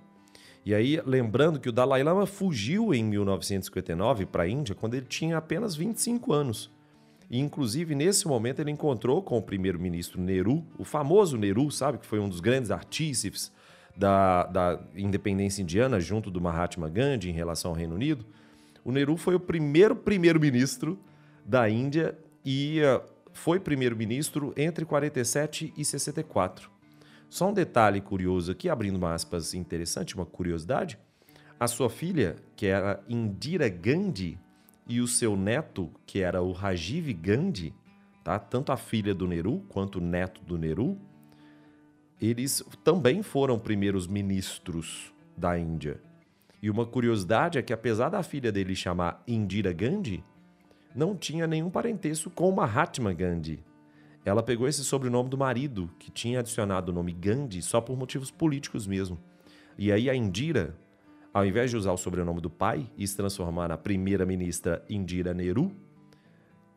E 0.64 0.74
aí, 0.74 1.00
lembrando 1.06 1.58
que 1.58 1.68
o 1.68 1.72
Dalai 1.72 2.02
Lama 2.02 2.26
fugiu 2.26 2.92
em 2.92 3.02
1959 3.04 4.26
para 4.26 4.42
a 4.42 4.48
Índia 4.48 4.74
quando 4.74 4.94
ele 4.94 5.06
tinha 5.06 5.38
apenas 5.38 5.74
25 5.74 6.32
anos. 6.32 6.70
E, 7.30 7.38
inclusive, 7.38 7.94
nesse 7.94 8.26
momento, 8.26 8.60
ele 8.60 8.72
encontrou 8.72 9.22
com 9.22 9.38
o 9.38 9.42
primeiro-ministro 9.42 10.20
Nehru, 10.20 10.64
o 10.76 10.82
famoso 10.82 11.36
Nehru, 11.36 11.70
sabe, 11.70 11.98
que 11.98 12.06
foi 12.06 12.18
um 12.18 12.28
dos 12.28 12.40
grandes 12.40 12.72
artífices 12.72 13.52
da, 13.96 14.46
da 14.46 14.80
independência 14.96 15.62
indiana, 15.62 16.00
junto 16.00 16.28
do 16.28 16.40
Mahatma 16.40 16.88
Gandhi 16.88 17.30
em 17.30 17.32
relação 17.32 17.70
ao 17.70 17.76
Reino 17.76 17.94
Unido. 17.94 18.26
O 18.84 18.90
Nehru 18.90 19.16
foi 19.16 19.36
o 19.36 19.40
primeiro 19.40 19.94
primeiro-ministro 19.94 20.98
da 21.46 21.70
Índia 21.70 22.18
e 22.44 22.80
uh, 22.82 23.00
foi 23.32 23.60
primeiro-ministro 23.60 24.52
entre 24.56 24.84
47 24.84 25.72
e 25.76 25.84
64. 25.84 26.68
Só 27.28 27.48
um 27.48 27.52
detalhe 27.52 28.00
curioso 28.00 28.50
aqui, 28.50 28.68
abrindo 28.68 28.96
uma 28.96 29.14
aspas 29.14 29.54
interessante, 29.54 30.16
uma 30.16 30.26
curiosidade. 30.26 30.98
A 31.60 31.68
sua 31.68 31.88
filha, 31.88 32.34
que 32.56 32.66
era 32.66 33.00
Indira 33.08 33.68
Gandhi, 33.68 34.36
e 34.90 35.00
o 35.00 35.06
seu 35.06 35.36
neto, 35.36 35.90
que 36.04 36.20
era 36.20 36.42
o 36.42 36.52
Rajiv 36.52 37.12
Gandhi, 37.12 37.72
tá? 38.24 38.38
tanto 38.38 38.72
a 38.72 38.76
filha 38.76 39.14
do 39.14 39.26
Nehru 39.26 39.64
quanto 39.68 39.98
o 39.98 40.00
neto 40.00 40.42
do 40.42 40.58
Nehru, 40.58 40.98
eles 42.20 42.62
também 42.84 43.22
foram 43.22 43.58
primeiros 43.58 44.06
ministros 44.06 45.12
da 45.36 45.58
Índia. 45.58 46.00
E 46.62 46.68
uma 46.68 46.84
curiosidade 46.84 47.56
é 47.56 47.62
que, 47.62 47.72
apesar 47.72 48.10
da 48.10 48.22
filha 48.22 48.52
dele 48.52 48.74
chamar 48.74 49.22
Indira 49.26 49.72
Gandhi, 49.72 50.22
não 50.94 51.16
tinha 51.16 51.46
nenhum 51.46 51.70
parentesco 51.70 52.28
com 52.28 52.52
Mahatma 52.52 53.12
Gandhi. 53.12 53.64
Ela 54.24 54.42
pegou 54.42 54.68
esse 54.68 54.84
sobrenome 54.84 55.30
do 55.30 55.38
marido, 55.38 55.88
que 55.98 56.10
tinha 56.10 56.40
adicionado 56.40 56.92
o 56.92 56.94
nome 56.94 57.12
Gandhi 57.12 57.62
só 57.62 57.80
por 57.80 57.96
motivos 57.96 58.30
políticos 58.30 58.86
mesmo. 58.86 59.18
E 59.78 59.90
aí 59.90 60.10
a 60.10 60.14
Indira, 60.14 60.76
ao 61.32 61.46
invés 61.46 61.70
de 61.70 61.76
usar 61.76 61.92
o 61.92 61.96
sobrenome 61.96 62.40
do 62.40 62.50
pai 62.50 62.90
e 62.96 63.06
se 63.06 63.16
transformar 63.16 63.68
na 63.68 63.78
primeira-ministra 63.78 64.84
Indira 64.88 65.32
Nehru, 65.32 65.72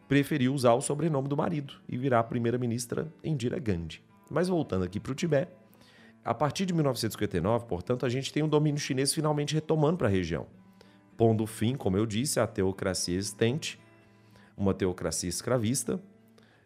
preferiu 0.08 0.54
usar 0.54 0.74
o 0.74 0.82
sobrenome 0.82 1.28
do 1.28 1.36
marido 1.36 1.74
e 1.90 1.98
virar 1.98 2.20
a 2.20 2.24
primeira-ministra 2.24 3.12
Indira 3.24 3.58
Gandhi. 3.58 4.04
Mas 4.30 4.48
voltando 4.48 4.84
aqui 4.84 5.00
para 5.00 5.12
o 5.12 5.16
Tibete, 5.16 5.52
a 6.24 6.34
partir 6.34 6.66
de 6.66 6.74
1959, 6.74 7.66
portanto, 7.66 8.06
a 8.06 8.10
gente 8.10 8.32
tem 8.32 8.44
um 8.44 8.48
domínio 8.48 8.80
chinês 8.80 9.14
finalmente 9.14 9.54
retomando 9.54 9.98
para 9.98 10.08
a 10.08 10.12
região, 10.12 10.48
pondo 11.18 11.46
fim, 11.46 11.76
como 11.76 11.98
eu 11.98 12.06
disse, 12.06 12.40
à 12.40 12.48
teocracia 12.48 13.18
existente, 13.18 13.80
uma 14.56 14.74
teocracia 14.74 15.28
escravista, 15.28 16.00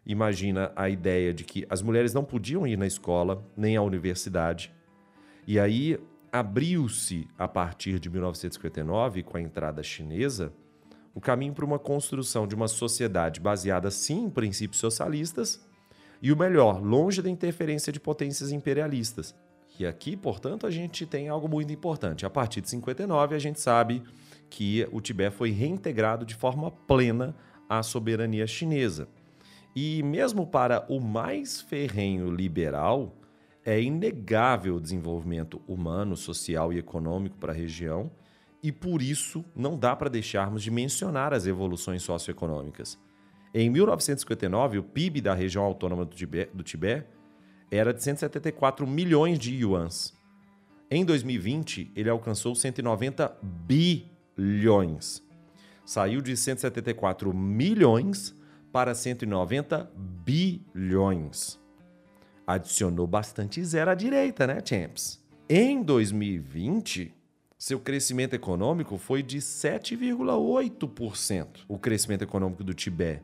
imagina 0.06 0.72
a 0.76 0.88
ideia 0.88 1.32
de 1.34 1.42
que 1.42 1.66
as 1.68 1.82
mulheres 1.82 2.14
não 2.14 2.22
podiam 2.22 2.66
ir 2.66 2.76
na 2.76 2.86
escola 2.86 3.44
nem 3.56 3.76
à 3.76 3.82
universidade. 3.82 4.72
E 5.46 5.58
aí 5.58 5.98
abriu-se, 6.32 7.28
a 7.38 7.48
partir 7.48 7.98
de 7.98 8.10
1959, 8.10 9.22
com 9.22 9.36
a 9.36 9.40
entrada 9.40 9.82
chinesa, 9.82 10.52
o 11.14 11.20
caminho 11.20 11.52
para 11.52 11.64
uma 11.64 11.78
construção 11.78 12.46
de 12.46 12.54
uma 12.54 12.68
sociedade 12.68 13.40
baseada, 13.40 13.90
sim, 13.90 14.24
em 14.24 14.30
princípios 14.30 14.80
socialistas, 14.80 15.60
e 16.22 16.32
o 16.32 16.36
melhor, 16.36 16.82
longe 16.82 17.22
da 17.22 17.30
interferência 17.30 17.92
de 17.92 18.00
potências 18.00 18.50
imperialistas. 18.50 19.34
E 19.78 19.86
aqui, 19.86 20.16
portanto, 20.16 20.66
a 20.66 20.70
gente 20.70 21.06
tem 21.06 21.28
algo 21.28 21.48
muito 21.48 21.72
importante. 21.72 22.26
A 22.26 22.30
partir 22.30 22.60
de 22.60 22.68
59, 22.68 23.34
a 23.34 23.38
gente 23.38 23.60
sabe 23.60 24.02
que 24.50 24.88
o 24.90 25.00
Tibete 25.00 25.36
foi 25.36 25.50
reintegrado 25.50 26.26
de 26.26 26.34
forma 26.34 26.70
plena 26.70 27.34
à 27.68 27.82
soberania 27.82 28.46
chinesa. 28.46 29.08
E 29.76 30.02
mesmo 30.02 30.46
para 30.46 30.84
o 30.88 30.98
mais 31.00 31.60
ferrenho 31.60 32.30
liberal, 32.30 33.14
é 33.68 33.82
inegável 33.82 34.76
o 34.76 34.80
desenvolvimento 34.80 35.60
humano, 35.68 36.16
social 36.16 36.72
e 36.72 36.78
econômico 36.78 37.36
para 37.36 37.52
a 37.52 37.54
região, 37.54 38.10
e 38.62 38.72
por 38.72 39.02
isso 39.02 39.44
não 39.54 39.76
dá 39.76 39.94
para 39.94 40.08
deixarmos 40.08 40.62
de 40.62 40.70
mencionar 40.70 41.34
as 41.34 41.46
evoluções 41.46 42.02
socioeconômicas. 42.02 42.98
Em 43.52 43.68
1959, 43.68 44.78
o 44.78 44.82
PIB 44.82 45.20
da 45.20 45.34
região 45.34 45.62
autônoma 45.62 46.06
do 46.06 46.16
Tibete, 46.16 46.50
do 46.56 46.62
Tibete 46.62 47.08
era 47.70 47.92
de 47.92 48.02
174 48.02 48.86
milhões 48.86 49.38
de 49.38 49.54
yuans. 49.54 50.16
Em 50.90 51.04
2020, 51.04 51.92
ele 51.94 52.08
alcançou 52.08 52.54
190 52.54 53.36
bilhões. 53.42 55.22
Saiu 55.84 56.22
de 56.22 56.34
174 56.34 57.34
milhões 57.34 58.34
para 58.72 58.94
190 58.94 59.92
bilhões. 60.24 61.60
Adicionou 62.48 63.06
bastante 63.06 63.62
zero 63.62 63.90
à 63.90 63.94
direita, 63.94 64.46
né, 64.46 64.58
Champs? 64.64 65.22
Em 65.50 65.82
2020, 65.82 67.14
seu 67.58 67.78
crescimento 67.78 68.32
econômico 68.32 68.96
foi 68.96 69.22
de 69.22 69.36
7,8%. 69.36 71.46
O 71.68 71.78
crescimento 71.78 72.22
econômico 72.22 72.64
do 72.64 72.72
Tibete. 72.72 73.22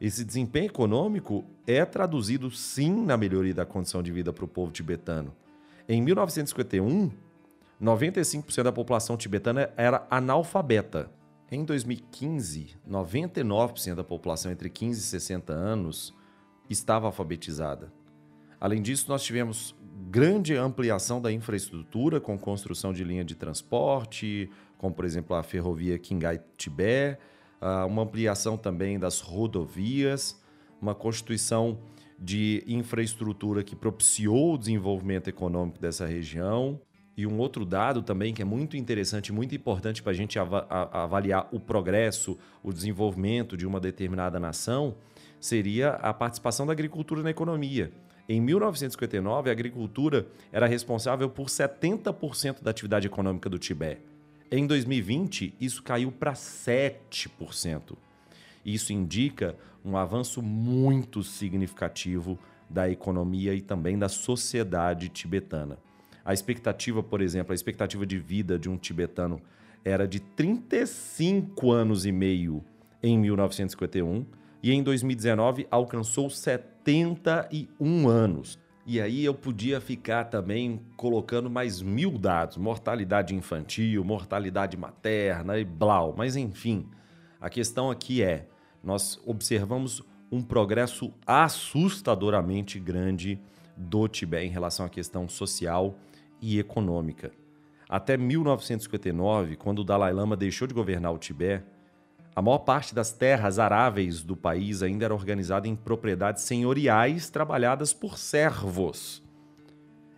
Esse 0.00 0.24
desempenho 0.24 0.70
econômico 0.70 1.44
é 1.66 1.84
traduzido 1.84 2.50
sim 2.50 3.04
na 3.04 3.18
melhoria 3.18 3.52
da 3.52 3.66
condição 3.66 4.02
de 4.02 4.10
vida 4.10 4.32
para 4.32 4.46
o 4.46 4.48
povo 4.48 4.72
tibetano. 4.72 5.36
Em 5.86 6.00
1951, 6.00 7.10
95% 7.78 8.62
da 8.62 8.72
população 8.72 9.18
tibetana 9.18 9.68
era 9.76 10.06
analfabeta. 10.10 11.10
Em 11.52 11.62
2015, 11.62 12.74
99% 12.88 13.96
da 13.96 14.04
população 14.04 14.50
entre 14.50 14.70
15 14.70 14.98
e 14.98 15.02
60 15.02 15.52
anos 15.52 16.14
estava 16.70 17.04
alfabetizada. 17.04 17.92
Além 18.60 18.80
disso, 18.80 19.06
nós 19.08 19.22
tivemos 19.22 19.74
grande 20.10 20.54
ampliação 20.54 21.20
da 21.20 21.32
infraestrutura 21.32 22.20
com 22.20 22.38
construção 22.38 22.92
de 22.92 23.04
linha 23.04 23.24
de 23.24 23.34
transporte, 23.34 24.50
como 24.78 24.94
por 24.94 25.04
exemplo 25.04 25.36
a 25.36 25.42
ferrovia 25.42 25.98
Qinghai-Tibet, 25.98 27.18
ah, 27.60 27.86
uma 27.86 28.02
ampliação 28.02 28.56
também 28.56 28.98
das 28.98 29.20
rodovias, 29.20 30.40
uma 30.80 30.94
constituição 30.94 31.78
de 32.18 32.62
infraestrutura 32.66 33.62
que 33.62 33.76
propiciou 33.76 34.54
o 34.54 34.58
desenvolvimento 34.58 35.28
econômico 35.28 35.78
dessa 35.78 36.06
região. 36.06 36.80
E 37.16 37.26
um 37.26 37.38
outro 37.38 37.64
dado 37.64 38.02
também 38.02 38.34
que 38.34 38.42
é 38.42 38.44
muito 38.44 38.76
interessante, 38.76 39.32
muito 39.32 39.54
importante 39.54 40.02
para 40.02 40.12
a 40.12 40.14
gente 40.14 40.38
avaliar 40.38 41.48
o 41.50 41.58
progresso, 41.58 42.38
o 42.62 42.72
desenvolvimento 42.72 43.56
de 43.56 43.66
uma 43.66 43.80
determinada 43.80 44.38
nação, 44.38 44.96
seria 45.40 45.90
a 45.90 46.12
participação 46.12 46.66
da 46.66 46.72
agricultura 46.72 47.22
na 47.22 47.30
economia. 47.30 47.90
Em 48.28 48.40
1959, 48.40 49.48
a 49.48 49.52
agricultura 49.52 50.26
era 50.50 50.66
responsável 50.66 51.30
por 51.30 51.46
70% 51.46 52.62
da 52.62 52.70
atividade 52.70 53.06
econômica 53.06 53.48
do 53.48 53.58
Tibete. 53.58 54.02
Em 54.50 54.66
2020, 54.66 55.54
isso 55.60 55.82
caiu 55.82 56.10
para 56.10 56.32
7%. 56.32 57.96
Isso 58.64 58.92
indica 58.92 59.56
um 59.84 59.96
avanço 59.96 60.42
muito 60.42 61.22
significativo 61.22 62.38
da 62.68 62.90
economia 62.90 63.54
e 63.54 63.60
também 63.60 63.96
da 63.96 64.08
sociedade 64.08 65.08
tibetana. 65.08 65.78
A 66.24 66.34
expectativa, 66.34 67.02
por 67.02 67.20
exemplo, 67.20 67.52
a 67.52 67.54
expectativa 67.54 68.04
de 68.04 68.18
vida 68.18 68.58
de 68.58 68.68
um 68.68 68.76
tibetano 68.76 69.40
era 69.84 70.08
de 70.08 70.18
35 70.18 71.70
anos 71.70 72.04
e 72.04 72.10
meio 72.10 72.64
em 73.00 73.16
1951 73.16 74.26
e 74.60 74.72
em 74.72 74.82
2019 74.82 75.68
alcançou 75.70 76.28
71 76.86 78.08
anos. 78.08 78.58
E 78.86 79.00
aí 79.00 79.24
eu 79.24 79.34
podia 79.34 79.80
ficar 79.80 80.26
também 80.26 80.80
colocando 80.96 81.50
mais 81.50 81.82
mil 81.82 82.16
dados, 82.16 82.56
mortalidade 82.56 83.34
infantil, 83.34 84.04
mortalidade 84.04 84.76
materna 84.76 85.58
e 85.58 85.64
blau, 85.64 86.14
mas 86.16 86.36
enfim, 86.36 86.86
a 87.40 87.50
questão 87.50 87.90
aqui 87.90 88.22
é, 88.22 88.46
nós 88.84 89.20
observamos 89.26 90.00
um 90.30 90.40
progresso 90.40 91.12
assustadoramente 91.26 92.78
grande 92.78 93.40
do 93.76 94.06
Tibete 94.06 94.46
em 94.46 94.50
relação 94.50 94.86
à 94.86 94.88
questão 94.88 95.28
social 95.28 95.98
e 96.40 96.60
econômica. 96.60 97.32
Até 97.88 98.16
1959, 98.16 99.56
quando 99.56 99.80
o 99.80 99.84
Dalai 99.84 100.12
Lama 100.12 100.36
deixou 100.36 100.68
de 100.68 100.74
governar 100.74 101.12
o 101.12 101.18
Tibete, 101.18 101.64
a 102.36 102.42
maior 102.42 102.58
parte 102.58 102.94
das 102.94 103.12
terras 103.12 103.58
aráveis 103.58 104.22
do 104.22 104.36
país 104.36 104.82
ainda 104.82 105.06
era 105.06 105.14
organizada 105.14 105.66
em 105.66 105.74
propriedades 105.74 106.42
senhoriais 106.42 107.30
trabalhadas 107.30 107.94
por 107.94 108.18
servos. 108.18 109.22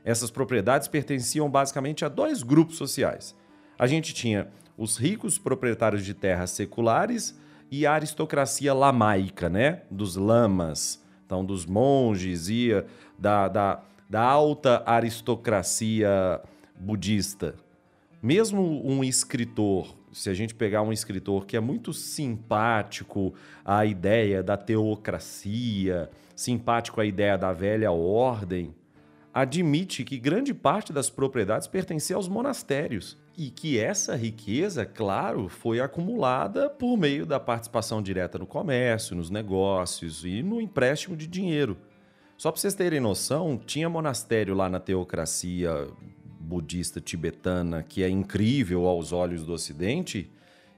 Essas 0.04 0.28
propriedades 0.28 0.88
pertenciam 0.88 1.48
basicamente 1.48 2.04
a 2.04 2.08
dois 2.08 2.42
grupos 2.42 2.76
sociais. 2.76 3.36
A 3.78 3.86
gente 3.86 4.12
tinha 4.12 4.48
os 4.76 4.96
ricos 4.96 5.38
proprietários 5.38 6.04
de 6.04 6.12
terras 6.12 6.50
seculares 6.50 7.38
e 7.70 7.86
a 7.86 7.92
aristocracia 7.92 8.74
lamaica, 8.74 9.48
né? 9.48 9.82
Dos 9.88 10.16
lamas, 10.16 11.00
então 11.24 11.44
dos 11.44 11.66
monges 11.66 12.48
e 12.48 12.70
da, 13.16 13.46
da, 13.46 13.82
da 14.10 14.22
alta 14.22 14.82
aristocracia 14.84 16.40
budista. 16.74 17.54
Mesmo 18.20 18.84
um 18.84 19.04
escritor, 19.04 19.94
se 20.18 20.28
a 20.28 20.34
gente 20.34 20.54
pegar 20.54 20.82
um 20.82 20.92
escritor 20.92 21.46
que 21.46 21.56
é 21.56 21.60
muito 21.60 21.92
simpático 21.92 23.32
à 23.64 23.86
ideia 23.86 24.42
da 24.42 24.56
teocracia, 24.56 26.10
simpático 26.34 27.00
à 27.00 27.04
ideia 27.04 27.38
da 27.38 27.52
velha 27.52 27.92
ordem, 27.92 28.74
admite 29.32 30.04
que 30.04 30.18
grande 30.18 30.52
parte 30.52 30.92
das 30.92 31.08
propriedades 31.08 31.68
pertencia 31.68 32.16
aos 32.16 32.28
monastérios 32.28 33.16
e 33.36 33.50
que 33.50 33.78
essa 33.78 34.16
riqueza, 34.16 34.84
claro, 34.84 35.48
foi 35.48 35.80
acumulada 35.80 36.68
por 36.68 36.96
meio 36.96 37.24
da 37.24 37.38
participação 37.38 38.02
direta 38.02 38.38
no 38.38 38.46
comércio, 38.46 39.14
nos 39.14 39.30
negócios 39.30 40.24
e 40.24 40.42
no 40.42 40.60
empréstimo 40.60 41.16
de 41.16 41.28
dinheiro. 41.28 41.76
Só 42.36 42.50
para 42.50 42.60
vocês 42.60 42.74
terem 42.74 42.98
noção, 42.98 43.56
tinha 43.56 43.88
monastério 43.88 44.54
lá 44.54 44.68
na 44.68 44.80
teocracia 44.80 45.88
budista 46.48 47.00
tibetana 47.00 47.82
que 47.82 48.02
é 48.02 48.08
incrível 48.08 48.86
aos 48.86 49.12
olhos 49.12 49.44
do 49.44 49.52
Ocidente 49.52 50.30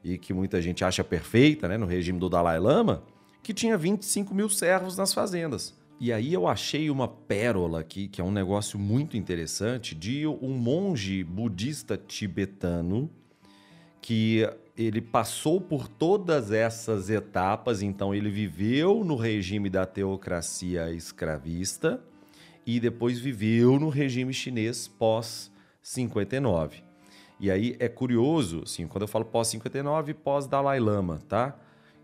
e 0.02 0.18
que 0.18 0.34
muita 0.34 0.60
gente 0.60 0.84
acha 0.84 1.04
perfeita, 1.04 1.68
né, 1.68 1.78
no 1.78 1.86
regime 1.86 2.18
do 2.18 2.28
Dalai 2.28 2.58
Lama, 2.58 3.04
que 3.42 3.54
tinha 3.54 3.78
25 3.78 4.34
mil 4.34 4.48
servos 4.48 4.96
nas 4.96 5.14
fazendas. 5.14 5.78
E 6.00 6.12
aí 6.12 6.32
eu 6.32 6.48
achei 6.48 6.90
uma 6.90 7.06
pérola 7.06 7.80
aqui, 7.80 8.08
que 8.08 8.20
é 8.20 8.24
um 8.24 8.30
negócio 8.30 8.78
muito 8.78 9.16
interessante, 9.16 9.94
de 9.94 10.26
um 10.26 10.48
monge 10.48 11.22
budista 11.22 11.96
tibetano 11.96 13.10
que 14.00 14.48
ele 14.76 15.02
passou 15.02 15.60
por 15.60 15.86
todas 15.86 16.50
essas 16.50 17.10
etapas, 17.10 17.82
então 17.82 18.14
ele 18.14 18.30
viveu 18.30 19.04
no 19.04 19.14
regime 19.14 19.68
da 19.68 19.84
teocracia 19.84 20.90
escravista 20.90 22.02
e 22.66 22.80
depois 22.80 23.18
viveu 23.18 23.78
no 23.78 23.90
regime 23.90 24.32
chinês 24.32 24.88
pós 24.88 25.49
59. 25.82 26.82
E 27.38 27.50
aí 27.50 27.76
é 27.78 27.88
curioso, 27.88 28.62
assim, 28.64 28.86
quando 28.86 29.02
eu 29.02 29.08
falo 29.08 29.24
pós 29.24 29.48
59, 29.48 30.14
pós 30.14 30.46
Dalai 30.46 30.78
Lama, 30.78 31.20
tá? 31.28 31.56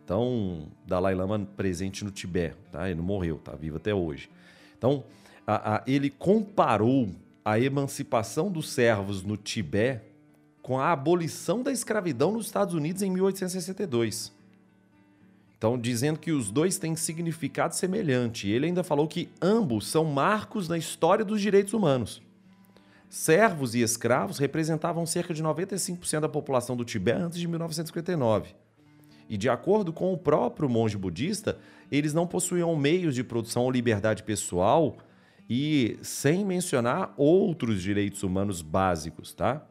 Então, 0.04 0.68
Dalai 0.86 1.14
Lama 1.14 1.46
presente 1.56 2.04
no 2.04 2.10
Tibete, 2.10 2.56
tá? 2.72 2.88
Ele 2.88 2.96
não 2.98 3.04
morreu, 3.04 3.38
tá 3.38 3.52
vivo 3.52 3.76
até 3.76 3.94
hoje. 3.94 4.30
Então, 4.78 5.04
a, 5.46 5.76
a, 5.76 5.82
ele 5.86 6.08
comparou 6.10 7.08
a 7.44 7.60
emancipação 7.60 8.50
dos 8.50 8.70
servos 8.70 9.22
no 9.22 9.36
Tibete 9.36 10.04
com 10.62 10.80
a 10.80 10.90
abolição 10.90 11.62
da 11.62 11.70
escravidão 11.70 12.32
nos 12.32 12.46
Estados 12.46 12.74
Unidos 12.74 13.02
em 13.02 13.10
1862. 13.10 14.32
Então, 15.56 15.78
dizendo 15.78 16.18
que 16.18 16.32
os 16.32 16.50
dois 16.50 16.78
têm 16.78 16.96
significado 16.96 17.74
semelhante. 17.74 18.48
Ele 18.48 18.66
ainda 18.66 18.82
falou 18.82 19.06
que 19.06 19.28
ambos 19.40 19.86
são 19.86 20.04
marcos 20.04 20.68
na 20.68 20.76
história 20.76 21.24
dos 21.24 21.40
direitos 21.40 21.72
humanos. 21.72 22.20
Servos 23.08 23.74
e 23.74 23.82
escravos 23.82 24.38
representavam 24.38 25.06
cerca 25.06 25.32
de 25.32 25.42
95% 25.42 26.20
da 26.20 26.28
população 26.28 26.76
do 26.76 26.84
Tibete 26.84 27.20
antes 27.20 27.38
de 27.38 27.46
1959. 27.46 28.54
E 29.28 29.36
de 29.36 29.48
acordo 29.48 29.92
com 29.92 30.12
o 30.12 30.18
próprio 30.18 30.68
monge 30.68 30.96
budista, 30.96 31.58
eles 31.90 32.12
não 32.12 32.26
possuíam 32.26 32.74
meios 32.76 33.14
de 33.14 33.24
produção 33.24 33.64
ou 33.64 33.70
liberdade 33.70 34.22
pessoal 34.22 34.96
e 35.48 35.98
sem 36.02 36.44
mencionar 36.44 37.12
outros 37.16 37.80
direitos 37.82 38.22
humanos 38.22 38.62
básicos, 38.62 39.32
tá? 39.32 39.64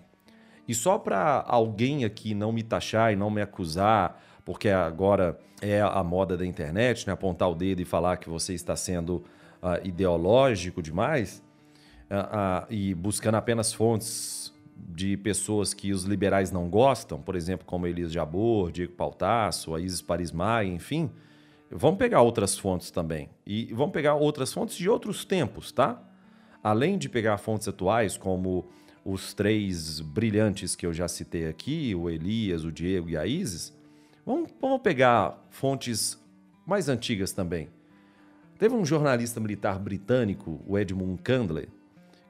E 0.67 0.73
só 0.73 0.97
para 0.97 1.43
alguém 1.47 2.05
aqui 2.05 2.33
não 2.33 2.51
me 2.51 2.63
taxar 2.63 3.13
e 3.13 3.15
não 3.15 3.29
me 3.29 3.41
acusar, 3.41 4.21
porque 4.43 4.69
agora 4.69 5.37
é 5.61 5.81
a 5.81 6.03
moda 6.03 6.35
da 6.35 6.45
internet, 6.45 7.05
né? 7.05 7.13
apontar 7.13 7.49
o 7.49 7.55
dedo 7.55 7.81
e 7.81 7.85
falar 7.85 8.17
que 8.17 8.29
você 8.29 8.53
está 8.53 8.75
sendo 8.75 9.23
uh, 9.61 9.85
ideológico 9.85 10.81
demais 10.81 11.44
uh, 12.09 12.65
uh, 12.65 12.73
e 12.73 12.93
buscando 12.93 13.35
apenas 13.35 13.73
fontes 13.73 14.53
de 14.75 15.17
pessoas 15.17 15.73
que 15.73 15.91
os 15.91 16.03
liberais 16.03 16.51
não 16.51 16.69
gostam, 16.69 17.21
por 17.21 17.35
exemplo, 17.35 17.65
como 17.65 17.87
Elias 17.87 18.11
Jabor, 18.11 18.71
Diego 18.71 18.93
Pautasso, 18.93 19.73
a 19.73 19.79
Isis 19.79 20.01
Paris 20.01 20.31
Maia, 20.31 20.67
enfim, 20.67 21.09
vamos 21.69 21.97
pegar 21.97 22.21
outras 22.21 22.57
fontes 22.57 22.91
também. 22.91 23.29
E 23.45 23.73
vamos 23.73 23.93
pegar 23.93 24.15
outras 24.15 24.53
fontes 24.53 24.75
de 24.75 24.89
outros 24.89 25.25
tempos, 25.25 25.71
tá? 25.71 26.01
Além 26.63 26.97
de 26.97 27.09
pegar 27.09 27.37
fontes 27.37 27.67
atuais, 27.67 28.17
como 28.17 28.65
os 29.03 29.33
três 29.33 29.99
brilhantes 29.99 30.75
que 30.75 30.85
eu 30.85 30.93
já 30.93 31.07
citei 31.07 31.47
aqui, 31.47 31.93
o 31.93 32.09
Elias, 32.09 32.63
o 32.63 32.71
Diego 32.71 33.09
e 33.09 33.17
a 33.17 33.25
Isis, 33.25 33.73
vamos, 34.25 34.49
vamos 34.59 34.81
pegar 34.81 35.45
fontes 35.49 36.19
mais 36.65 36.89
antigas 36.89 37.31
também. 37.31 37.69
Teve 38.57 38.73
um 38.73 38.85
jornalista 38.85 39.39
militar 39.39 39.77
britânico, 39.77 40.61
o 40.65 40.77
Edmund 40.79 41.21
Candler, 41.21 41.67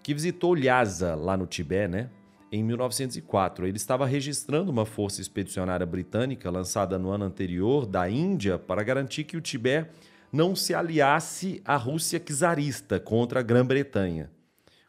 que 0.05 0.13
visitou 0.13 0.53
Lhasa, 0.53 1.15
lá 1.15 1.35
no 1.35 1.47
Tibete, 1.47 1.87
né? 1.87 2.11
em 2.51 2.63
1904. 2.63 3.65
Ele 3.65 3.75
estava 3.75 4.05
registrando 4.05 4.69
uma 4.69 4.85
força 4.85 5.19
expedicionária 5.19 5.83
britânica 5.83 6.47
lançada 6.51 6.99
no 6.99 7.09
ano 7.09 7.25
anterior 7.25 7.87
da 7.87 8.07
Índia 8.07 8.59
para 8.59 8.83
garantir 8.83 9.23
que 9.23 9.35
o 9.35 9.41
Tibete 9.41 9.89
não 10.31 10.55
se 10.55 10.75
aliasse 10.75 11.59
à 11.65 11.75
Rússia 11.75 12.19
czarista 12.19 12.99
contra 12.99 13.39
a 13.39 13.41
Grã-Bretanha. 13.41 14.29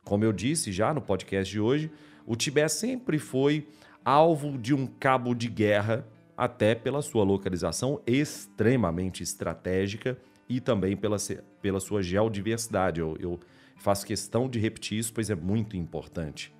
Como 0.04 0.22
eu 0.22 0.34
disse 0.34 0.70
já 0.70 0.92
no 0.92 1.00
podcast 1.00 1.50
de 1.50 1.60
hoje, 1.60 1.90
o 2.26 2.36
Tibete 2.36 2.72
sempre 2.72 3.18
foi 3.18 3.66
alvo 4.04 4.58
de 4.58 4.74
um 4.74 4.86
cabo 4.86 5.34
de 5.34 5.48
guerra, 5.48 6.06
até 6.36 6.74
pela 6.74 7.00
sua 7.00 7.24
localização 7.24 8.02
extremamente 8.06 9.22
estratégica 9.22 10.18
e 10.46 10.60
também 10.60 10.94
pela, 10.94 11.16
pela 11.62 11.80
sua 11.80 12.02
geodiversidade. 12.02 13.00
Eu, 13.00 13.16
eu 13.18 13.40
faço 13.76 14.06
questão 14.06 14.48
de 14.48 14.58
repetir 14.58 14.98
isso, 14.98 15.12
pois 15.12 15.30
é 15.30 15.34
muito 15.34 15.76
importante. 15.76 16.54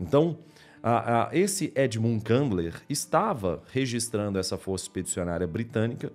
Então, 0.00 0.38
a, 0.82 1.28
a, 1.28 1.36
esse 1.36 1.72
Edmund 1.74 2.22
Candler 2.22 2.74
estava 2.88 3.62
registrando 3.72 4.38
essa 4.38 4.58
força 4.58 4.84
expedicionária 4.84 5.46
britânica. 5.46 6.12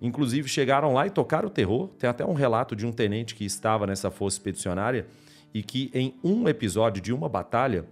Inclusive, 0.00 0.48
chegaram 0.48 0.94
lá 0.94 1.06
e 1.06 1.10
tocaram 1.10 1.48
o 1.48 1.50
terror. 1.50 1.88
Tem 1.98 2.08
até 2.08 2.24
um 2.24 2.32
relato 2.32 2.76
de 2.76 2.86
um 2.86 2.92
tenente 2.92 3.34
que 3.34 3.44
estava 3.44 3.86
nessa 3.86 4.10
força 4.10 4.36
expedicionária 4.36 5.06
e 5.52 5.62
que, 5.62 5.90
em 5.92 6.14
um 6.22 6.48
episódio 6.48 7.02
de 7.02 7.12
uma 7.12 7.28
batalha, 7.28 7.84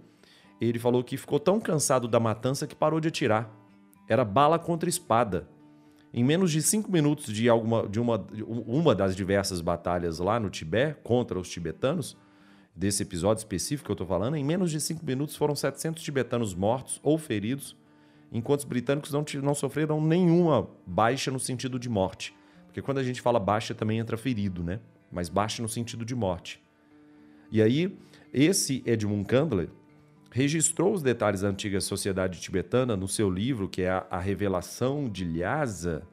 ele 0.59 0.79
falou 0.79 1.03
que 1.03 1.17
ficou 1.17 1.39
tão 1.39 1.59
cansado 1.59 2.07
da 2.07 2.19
matança 2.19 2.65
que 2.65 2.75
parou 2.75 2.99
de 2.99 3.09
atirar. 3.09 3.51
Era 4.07 4.23
bala 4.23 4.57
contra 4.57 4.89
espada. 4.89 5.47
Em 6.17 6.23
menos 6.23 6.51
de 6.51 6.63
cinco 6.63 6.91
minutos 6.91 7.31
de, 7.31 7.47
alguma, 7.47 7.87
de 7.87 7.99
uma, 7.99 8.25
uma 8.65 8.95
das 8.95 9.15
diversas 9.15 9.61
batalhas 9.61 10.17
lá 10.17 10.39
no 10.39 10.49
Tibete 10.49 10.97
contra 11.03 11.37
os 11.37 11.47
tibetanos, 11.47 12.17
desse 12.75 13.03
episódio 13.03 13.41
específico 13.41 13.85
que 13.85 13.91
eu 13.91 13.93
estou 13.93 14.07
falando, 14.07 14.35
em 14.35 14.43
menos 14.43 14.71
de 14.71 14.81
cinco 14.81 15.05
minutos 15.05 15.35
foram 15.35 15.55
700 15.55 16.01
tibetanos 16.01 16.55
mortos 16.55 16.99
ou 17.03 17.19
feridos, 17.19 17.77
enquanto 18.31 18.61
os 18.61 18.65
britânicos 18.65 19.11
não, 19.11 19.23
não 19.43 19.53
sofreram 19.53 20.01
nenhuma 20.01 20.67
baixa 20.87 21.29
no 21.29 21.39
sentido 21.39 21.77
de 21.77 21.87
morte. 21.87 22.35
Porque 22.65 22.81
quando 22.81 22.97
a 22.97 23.03
gente 23.03 23.21
fala 23.21 23.39
baixa 23.39 23.75
também 23.75 23.99
entra 23.99 24.17
ferido, 24.17 24.63
né? 24.63 24.79
Mas 25.11 25.29
baixa 25.29 25.61
no 25.61 25.69
sentido 25.69 26.03
de 26.03 26.15
morte. 26.15 26.59
E 27.51 27.61
aí, 27.61 27.95
esse 28.33 28.81
Edmund 28.87 29.23
Candler 29.25 29.69
registrou 30.31 30.93
os 30.93 31.01
detalhes 31.01 31.41
da 31.41 31.49
antiga 31.49 31.81
sociedade 31.81 32.39
tibetana 32.39 32.95
no 32.95 33.07
seu 33.07 33.29
livro, 33.29 33.67
que 33.67 33.81
é 33.81 34.05
A 34.09 34.19
Revelação 34.19 35.09
de 35.09 35.25
Lhasa, 35.25 36.03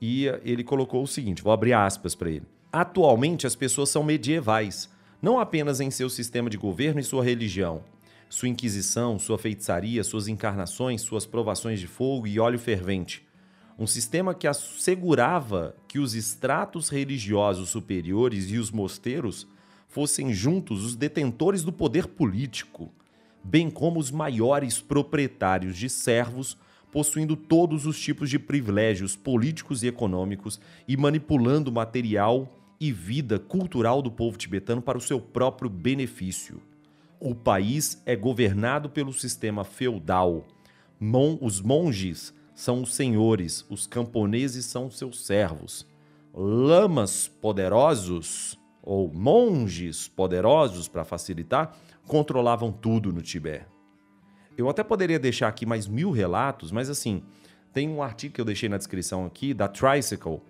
e 0.00 0.26
ele 0.42 0.64
colocou 0.64 1.02
o 1.02 1.06
seguinte: 1.06 1.42
vou 1.42 1.52
abrir 1.52 1.72
aspas 1.72 2.14
para 2.14 2.30
ele. 2.30 2.46
Atualmente, 2.72 3.46
as 3.46 3.54
pessoas 3.54 3.88
são 3.88 4.02
medievais 4.02 4.90
não 5.22 5.38
apenas 5.38 5.80
em 5.80 5.90
seu 5.90 6.10
sistema 6.10 6.50
de 6.50 6.58
governo 6.58 7.00
e 7.00 7.04
sua 7.04 7.24
religião, 7.24 7.82
sua 8.28 8.48
inquisição, 8.48 9.18
sua 9.18 9.38
feitiçaria, 9.38 10.04
suas 10.04 10.28
encarnações, 10.28 11.00
suas 11.00 11.24
provações 11.24 11.80
de 11.80 11.86
fogo 11.86 12.26
e 12.26 12.38
óleo 12.38 12.58
fervente. 12.58 13.26
Um 13.78 13.86
sistema 13.86 14.34
que 14.34 14.46
assegurava 14.46 15.74
que 15.88 15.98
os 15.98 16.14
estratos 16.14 16.90
religiosos 16.90 17.70
superiores 17.70 18.50
e 18.50 18.58
os 18.58 18.70
mosteiros 18.70 19.46
fossem 19.88 20.32
juntos 20.34 20.84
os 20.84 20.94
detentores 20.94 21.62
do 21.62 21.72
poder 21.72 22.06
político, 22.06 22.92
bem 23.44 23.70
como 23.70 24.00
os 24.00 24.10
maiores 24.10 24.80
proprietários 24.80 25.76
de 25.76 25.90
servos, 25.90 26.56
possuindo 26.90 27.36
todos 27.36 27.86
os 27.86 28.00
tipos 28.00 28.30
de 28.30 28.38
privilégios 28.38 29.14
políticos 29.14 29.82
e 29.82 29.88
econômicos 29.88 30.58
e 30.88 30.96
manipulando 30.96 31.70
material 31.70 32.48
e 32.80 32.90
vida 32.90 33.38
cultural 33.38 34.00
do 34.00 34.10
povo 34.10 34.38
tibetano 34.38 34.80
para 34.80 34.98
o 34.98 35.00
seu 35.00 35.20
próprio 35.20 35.68
benefício. 35.68 36.60
O 37.20 37.34
país 37.34 38.02
é 38.06 38.16
governado 38.16 38.88
pelo 38.88 39.12
sistema 39.12 39.64
feudal. 39.64 40.46
Mon 40.98 41.38
os 41.40 41.60
monges 41.60 42.34
são 42.54 42.82
os 42.82 42.94
senhores, 42.94 43.64
os 43.68 43.86
camponeses 43.86 44.64
são 44.66 44.90
seus 44.90 45.24
servos. 45.24 45.86
Lamas 46.32 47.28
poderosos, 47.28 48.58
ou 48.82 49.12
monges 49.12 50.06
poderosos, 50.06 50.88
para 50.88 51.04
facilitar, 51.04 51.76
controlavam 52.06 52.72
tudo 52.72 53.12
no 53.12 53.22
Tibete. 53.22 53.66
Eu 54.56 54.68
até 54.68 54.84
poderia 54.84 55.18
deixar 55.18 55.48
aqui 55.48 55.66
mais 55.66 55.86
mil 55.88 56.10
relatos, 56.10 56.70
mas 56.70 56.88
assim, 56.88 57.22
tem 57.72 57.88
um 57.88 58.02
artigo 58.02 58.34
que 58.34 58.40
eu 58.40 58.44
deixei 58.44 58.68
na 58.68 58.76
descrição 58.76 59.26
aqui 59.26 59.52
da 59.52 59.66
Tricycle, 59.66 60.40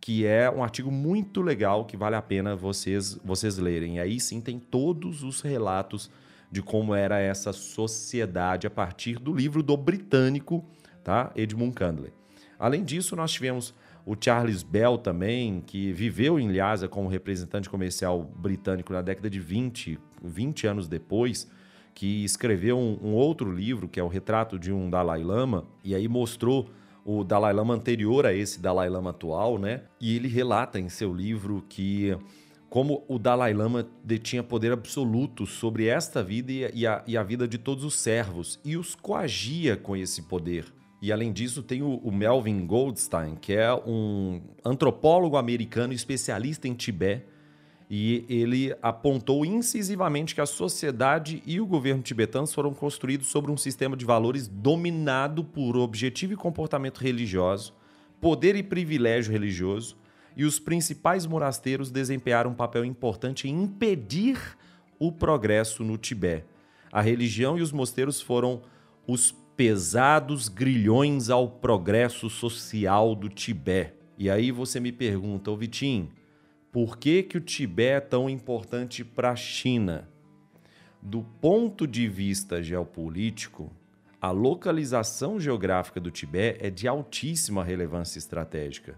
que 0.00 0.24
é 0.24 0.50
um 0.50 0.62
artigo 0.64 0.90
muito 0.90 1.42
legal 1.42 1.84
que 1.84 1.96
vale 1.96 2.16
a 2.16 2.22
pena 2.22 2.56
vocês, 2.56 3.20
vocês 3.22 3.58
lerem. 3.58 3.96
E 3.96 4.00
aí 4.00 4.18
sim 4.18 4.40
tem 4.40 4.58
todos 4.58 5.22
os 5.22 5.42
relatos 5.42 6.10
de 6.50 6.62
como 6.62 6.94
era 6.94 7.18
essa 7.18 7.52
sociedade 7.52 8.66
a 8.66 8.70
partir 8.70 9.18
do 9.18 9.32
livro 9.32 9.62
do 9.62 9.76
britânico 9.76 10.64
tá? 11.02 11.32
Edmund 11.34 11.74
Candler. 11.74 12.12
Além 12.58 12.84
disso, 12.84 13.16
nós 13.16 13.32
tivemos 13.32 13.74
o 14.04 14.14
Charles 14.18 14.62
Bell 14.62 14.98
também, 14.98 15.62
que 15.66 15.92
viveu 15.92 16.38
em 16.38 16.50
Lhasa 16.52 16.88
como 16.88 17.08
representante 17.08 17.68
comercial 17.68 18.22
britânico 18.22 18.92
na 18.92 19.02
década 19.02 19.28
de 19.28 19.40
20, 19.40 19.98
20 20.22 20.66
anos 20.66 20.88
depois, 20.88 21.50
que 21.94 22.24
escreveu 22.24 22.78
um, 22.78 22.98
um 23.02 23.12
outro 23.14 23.52
livro, 23.52 23.88
que 23.88 24.00
é 24.00 24.02
o 24.02 24.08
Retrato 24.08 24.58
de 24.58 24.72
um 24.72 24.88
Dalai 24.88 25.22
Lama, 25.22 25.64
e 25.84 25.94
aí 25.94 26.08
mostrou 26.08 26.70
o 27.04 27.24
Dalai 27.24 27.52
Lama 27.52 27.74
anterior 27.74 28.26
a 28.26 28.32
esse 28.32 28.60
Dalai 28.60 28.88
Lama 28.88 29.10
atual, 29.10 29.58
né? 29.58 29.82
E 30.00 30.14
ele 30.14 30.28
relata 30.28 30.78
em 30.78 30.88
seu 30.88 31.12
livro 31.12 31.64
que 31.68 32.16
como 32.68 33.04
o 33.08 33.18
Dalai 33.18 33.52
Lama 33.52 33.86
detinha 34.04 34.44
poder 34.44 34.70
absoluto 34.70 35.44
sobre 35.44 35.86
esta 35.86 36.22
vida 36.22 36.52
e 36.72 36.86
a, 36.86 37.02
e 37.04 37.16
a, 37.16 37.22
vida 37.22 37.48
de 37.48 37.58
todos 37.58 37.82
os 37.82 37.94
servos 37.94 38.60
e 38.64 38.76
os 38.76 38.94
coagia 38.94 39.76
com 39.76 39.96
esse 39.96 40.22
poder. 40.22 40.66
E 41.02 41.10
além 41.10 41.32
disso, 41.32 41.62
tem 41.62 41.82
o, 41.82 41.96
o 41.96 42.12
Melvin 42.12 42.64
Goldstein, 42.66 43.34
que 43.34 43.54
é 43.54 43.74
um 43.74 44.40
antropólogo 44.64 45.36
americano 45.36 45.92
especialista 45.92 46.68
em 46.68 46.74
Tibete, 46.74 47.24
e 47.90 48.24
ele 48.28 48.72
apontou 48.80 49.44
incisivamente 49.44 50.32
que 50.32 50.40
a 50.40 50.46
sociedade 50.46 51.42
e 51.44 51.60
o 51.60 51.66
governo 51.66 52.04
tibetanos 52.04 52.54
foram 52.54 52.72
construídos 52.72 53.26
sobre 53.26 53.50
um 53.50 53.56
sistema 53.56 53.96
de 53.96 54.04
valores 54.04 54.46
dominado 54.46 55.42
por 55.42 55.76
objetivo 55.76 56.32
e 56.32 56.36
comportamento 56.36 56.98
religioso, 56.98 57.74
poder 58.20 58.54
e 58.54 58.62
privilégio 58.62 59.32
religioso, 59.32 59.96
e 60.36 60.44
os 60.44 60.60
principais 60.60 61.26
monasteiros 61.26 61.90
desempenharam 61.90 62.52
um 62.52 62.54
papel 62.54 62.84
importante 62.84 63.48
em 63.48 63.62
impedir 63.64 64.38
o 64.96 65.10
progresso 65.10 65.82
no 65.82 65.98
Tibete. 65.98 66.46
A 66.92 67.00
religião 67.00 67.58
e 67.58 67.60
os 67.62 67.72
mosteiros 67.72 68.20
foram 68.20 68.62
os 69.04 69.32
pesados 69.56 70.48
grilhões 70.48 71.28
ao 71.28 71.48
progresso 71.48 72.30
social 72.30 73.16
do 73.16 73.28
Tibete. 73.28 73.94
E 74.16 74.30
aí 74.30 74.52
você 74.52 74.78
me 74.78 74.92
pergunta, 74.92 75.50
ô 75.50 75.56
Vitinho, 75.56 76.08
por 76.72 76.98
que, 76.98 77.24
que 77.24 77.36
o 77.36 77.40
Tibete 77.40 77.96
é 77.96 78.00
tão 78.00 78.30
importante 78.30 79.04
para 79.04 79.32
a 79.32 79.36
China? 79.36 80.08
Do 81.02 81.22
ponto 81.40 81.86
de 81.86 82.06
vista 82.06 82.62
geopolítico, 82.62 83.72
a 84.20 84.30
localização 84.30 85.40
geográfica 85.40 85.98
do 85.98 86.10
Tibete 86.10 86.64
é 86.64 86.70
de 86.70 86.86
altíssima 86.86 87.64
relevância 87.64 88.18
estratégica. 88.18 88.96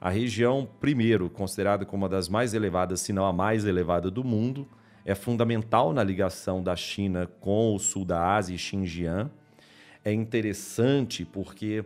A 0.00 0.10
região, 0.10 0.68
primeiro, 0.78 1.30
considerada 1.30 1.86
como 1.86 2.02
uma 2.02 2.08
das 2.08 2.28
mais 2.28 2.52
elevadas, 2.52 3.00
se 3.00 3.12
não 3.12 3.24
a 3.24 3.32
mais 3.32 3.64
elevada 3.64 4.10
do 4.10 4.22
mundo, 4.22 4.68
é 5.04 5.14
fundamental 5.14 5.92
na 5.94 6.04
ligação 6.04 6.62
da 6.62 6.76
China 6.76 7.26
com 7.40 7.74
o 7.74 7.78
sul 7.78 8.04
da 8.04 8.34
Ásia 8.34 8.54
e 8.54 8.58
Xinjiang. 8.58 9.30
É 10.04 10.12
interessante 10.12 11.24
porque 11.24 11.84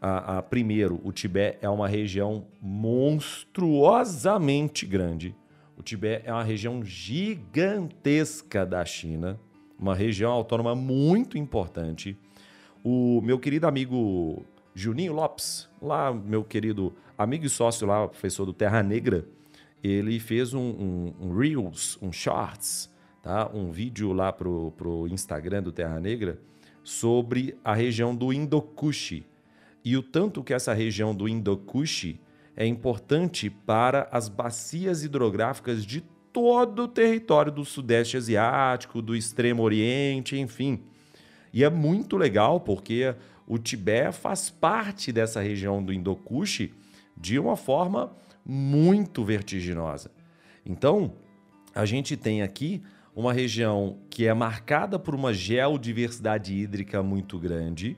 a, 0.00 0.38
a, 0.38 0.42
primeiro, 0.42 1.00
o 1.04 1.12
Tibete 1.12 1.58
é 1.60 1.68
uma 1.68 1.86
região 1.86 2.46
monstruosamente 2.60 4.86
grande. 4.86 5.36
O 5.76 5.82
Tibete 5.82 6.26
é 6.26 6.32
uma 6.32 6.42
região 6.42 6.82
gigantesca 6.84 8.64
da 8.64 8.84
China, 8.84 9.38
uma 9.78 9.94
região 9.94 10.32
autônoma 10.32 10.74
muito 10.74 11.36
importante. 11.36 12.16
O 12.82 13.20
meu 13.22 13.38
querido 13.38 13.66
amigo 13.66 14.42
Juninho 14.74 15.12
Lopes, 15.12 15.68
lá, 15.82 16.12
meu 16.12 16.42
querido 16.42 16.94
amigo 17.16 17.44
e 17.44 17.50
sócio 17.50 17.86
lá, 17.86 18.08
professor 18.08 18.46
do 18.46 18.52
Terra 18.52 18.82
Negra, 18.82 19.26
ele 19.82 20.18
fez 20.18 20.54
um, 20.54 20.60
um, 20.60 21.14
um 21.20 21.36
Reels, 21.36 21.98
um 22.00 22.12
Shorts, 22.12 22.90
tá? 23.22 23.50
um 23.52 23.70
vídeo 23.70 24.12
lá 24.12 24.32
pro, 24.32 24.72
pro 24.76 25.06
Instagram 25.08 25.62
do 25.62 25.72
Terra 25.72 26.00
Negra 26.00 26.38
sobre 26.82 27.56
a 27.62 27.74
região 27.74 28.14
do 28.14 28.32
Indokushi, 28.32 29.26
e 29.84 29.96
o 29.96 30.02
tanto 30.02 30.44
que 30.44 30.52
essa 30.52 30.74
região 30.74 31.14
do 31.14 31.28
Indo-Kush 31.28 32.18
é 32.56 32.66
importante 32.66 33.48
para 33.48 34.08
as 34.12 34.28
bacias 34.28 35.02
hidrográficas 35.02 35.84
de 35.84 36.02
todo 36.32 36.84
o 36.84 36.88
território 36.88 37.50
do 37.50 37.64
Sudeste 37.64 38.16
Asiático, 38.16 39.02
do 39.02 39.16
Extremo 39.16 39.62
Oriente, 39.62 40.38
enfim. 40.38 40.82
E 41.52 41.64
é 41.64 41.70
muito 41.70 42.16
legal 42.16 42.60
porque 42.60 43.14
o 43.46 43.58
Tibete 43.58 44.16
faz 44.16 44.50
parte 44.50 45.12
dessa 45.12 45.40
região 45.40 45.82
do 45.82 45.92
Indo-Kush 45.92 46.70
de 47.16 47.38
uma 47.38 47.56
forma 47.56 48.12
muito 48.44 49.24
vertiginosa. 49.24 50.10
Então, 50.64 51.14
a 51.74 51.84
gente 51.84 52.16
tem 52.16 52.42
aqui 52.42 52.82
uma 53.14 53.32
região 53.32 53.98
que 54.08 54.26
é 54.26 54.34
marcada 54.34 54.98
por 54.98 55.14
uma 55.14 55.32
geodiversidade 55.32 56.54
hídrica 56.54 57.02
muito 57.02 57.38
grande, 57.38 57.96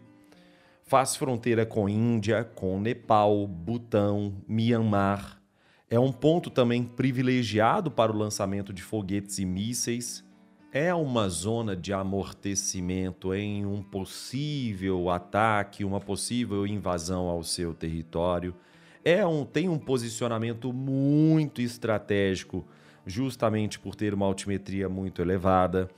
Faz 0.92 1.16
fronteira 1.16 1.64
com 1.64 1.88
Índia, 1.88 2.44
com 2.44 2.78
Nepal, 2.78 3.46
Butão, 3.46 4.34
Myanmar. 4.46 5.40
É 5.88 5.98
um 5.98 6.12
ponto 6.12 6.50
também 6.50 6.84
privilegiado 6.84 7.90
para 7.90 8.12
o 8.12 8.14
lançamento 8.14 8.74
de 8.74 8.82
foguetes 8.82 9.38
e 9.38 9.46
mísseis. 9.46 10.22
É 10.70 10.92
uma 10.92 11.30
zona 11.30 11.74
de 11.74 11.94
amortecimento 11.94 13.32
em 13.32 13.64
um 13.64 13.82
possível 13.82 15.08
ataque, 15.08 15.82
uma 15.82 15.98
possível 15.98 16.66
invasão 16.66 17.26
ao 17.26 17.42
seu 17.42 17.72
território. 17.72 18.54
É 19.02 19.26
um, 19.26 19.46
tem 19.46 19.70
um 19.70 19.78
posicionamento 19.78 20.74
muito 20.74 21.62
estratégico, 21.62 22.66
justamente 23.06 23.78
por 23.78 23.94
ter 23.94 24.12
uma 24.12 24.26
altimetria 24.26 24.90
muito 24.90 25.22
elevada. 25.22 25.88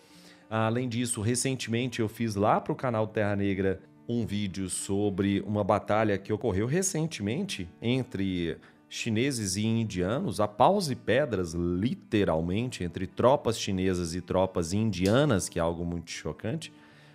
Além 0.48 0.88
disso, 0.88 1.20
recentemente 1.20 1.98
eu 1.98 2.08
fiz 2.08 2.36
lá 2.36 2.60
para 2.60 2.72
o 2.72 2.76
canal 2.76 3.08
Terra 3.08 3.34
Negra 3.34 3.80
um 4.08 4.26
vídeo 4.26 4.68
sobre 4.68 5.40
uma 5.46 5.64
batalha 5.64 6.18
que 6.18 6.32
ocorreu 6.32 6.66
recentemente 6.66 7.68
entre 7.80 8.58
chineses 8.88 9.56
e 9.56 9.64
indianos, 9.64 10.38
a 10.38 10.46
paus 10.46 10.90
e 10.90 10.94
pedras, 10.94 11.52
literalmente, 11.52 12.84
entre 12.84 13.06
tropas 13.06 13.58
chinesas 13.58 14.14
e 14.14 14.20
tropas 14.20 14.72
indianas, 14.72 15.48
que 15.48 15.58
é 15.58 15.62
algo 15.62 15.84
muito 15.84 16.10
chocante. 16.10 16.72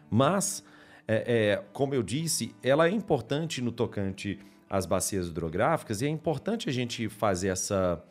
Mas, 0.10 0.63
é, 1.08 1.23
é, 1.28 1.63
como 1.71 1.93
eu 1.93 2.04
disse, 2.04 2.54
ela 2.62 2.88
é 2.88 2.91
importante 2.91 3.62
no 3.62 3.71
tocante 3.71 4.39
às 4.69 4.86
bacias 4.86 5.28
hidrográficas 5.28 6.02
e 6.02 6.06
é 6.06 6.10
importante 6.10 6.67
a 6.67 6.71
gente 6.71 7.08
fazer 7.08 7.47
essa, 7.47 8.04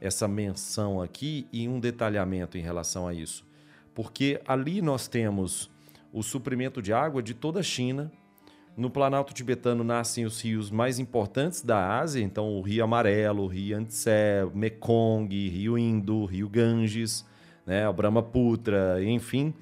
essa 0.00 0.26
menção 0.26 1.00
aqui 1.00 1.46
e 1.52 1.68
um 1.68 1.78
detalhamento 1.78 2.58
em 2.58 2.62
relação 2.62 3.06
a 3.06 3.14
isso. 3.14 3.46
Porque 3.94 4.40
ali 4.46 4.82
nós 4.82 5.06
temos 5.06 5.70
o 6.12 6.22
suprimento 6.22 6.82
de 6.82 6.92
água 6.92 7.22
de 7.22 7.34
toda 7.34 7.60
a 7.60 7.62
China, 7.62 8.10
no 8.76 8.88
Planalto 8.88 9.34
Tibetano 9.34 9.84
nascem 9.84 10.24
os 10.24 10.40
rios 10.40 10.70
mais 10.70 10.98
importantes 10.98 11.62
da 11.62 11.98
Ásia, 11.98 12.22
então 12.22 12.56
o 12.56 12.62
Rio 12.62 12.84
Amarelo, 12.84 13.42
o 13.42 13.46
Rio 13.46 13.76
Yangtze, 13.76 14.10
Mekong, 14.54 15.28
Rio 15.48 15.76
Indo, 15.76 16.24
Rio 16.24 16.48
Ganges, 16.48 17.26
né, 17.66 17.86
o 17.88 17.92
Brahmaputra, 17.92 19.02
enfim. 19.04 19.52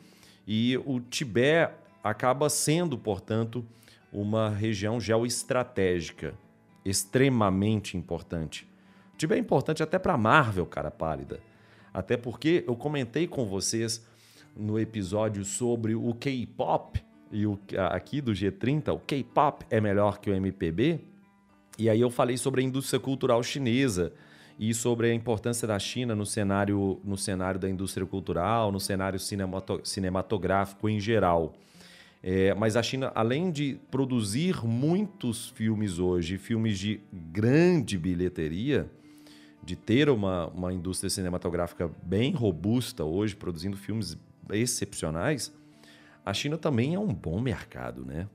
E 0.46 0.76
o 0.86 1.00
Tibete 1.00 1.74
acaba 2.02 2.48
sendo, 2.48 2.96
portanto, 2.96 3.64
uma 4.12 4.48
região 4.48 5.00
geoestratégica 5.00 6.34
extremamente 6.84 7.96
importante. 7.96 8.68
O 9.14 9.16
Tibete 9.16 9.40
é 9.40 9.42
importante 9.42 9.82
até 9.82 9.98
para 9.98 10.14
a 10.14 10.18
Marvel, 10.18 10.66
cara 10.66 10.90
pálida. 10.90 11.40
Até 11.92 12.16
porque 12.16 12.64
eu 12.66 12.76
comentei 12.76 13.26
com 13.26 13.44
vocês 13.44 14.06
no 14.56 14.78
episódio 14.78 15.44
sobre 15.44 15.94
o 15.94 16.14
K-pop, 16.14 17.09
e 17.30 17.46
o, 17.46 17.58
aqui 17.90 18.20
do 18.20 18.32
G30, 18.32 18.92
o 18.92 18.98
K-pop 18.98 19.64
é 19.70 19.80
melhor 19.80 20.18
que 20.18 20.30
o 20.30 20.34
MPB. 20.34 21.00
E 21.78 21.88
aí 21.88 22.00
eu 22.00 22.10
falei 22.10 22.36
sobre 22.36 22.60
a 22.60 22.64
indústria 22.64 22.98
cultural 22.98 23.42
chinesa 23.42 24.12
e 24.58 24.74
sobre 24.74 25.10
a 25.10 25.14
importância 25.14 25.66
da 25.66 25.78
China 25.78 26.14
no 26.14 26.26
cenário, 26.26 27.00
no 27.04 27.16
cenário 27.16 27.58
da 27.58 27.68
indústria 27.68 28.06
cultural, 28.06 28.70
no 28.70 28.80
cenário 28.80 29.18
cinematográfico 29.82 30.88
em 30.88 31.00
geral. 31.00 31.54
É, 32.22 32.52
mas 32.54 32.76
a 32.76 32.82
China, 32.82 33.10
além 33.14 33.50
de 33.50 33.78
produzir 33.90 34.62
muitos 34.62 35.48
filmes 35.48 35.98
hoje, 35.98 36.36
filmes 36.36 36.78
de 36.78 37.00
grande 37.10 37.96
bilheteria, 37.96 38.90
de 39.62 39.76
ter 39.76 40.10
uma, 40.10 40.48
uma 40.48 40.72
indústria 40.72 41.08
cinematográfica 41.08 41.90
bem 42.02 42.32
robusta 42.32 43.04
hoje, 43.04 43.34
produzindo 43.34 43.76
filmes 43.76 44.18
excepcionais, 44.50 45.52
a 46.24 46.34
China 46.34 46.58
também 46.58 46.94
é 46.94 46.98
um 46.98 47.12
bom 47.12 47.40
mercado, 47.40 48.04
né? 48.04 48.28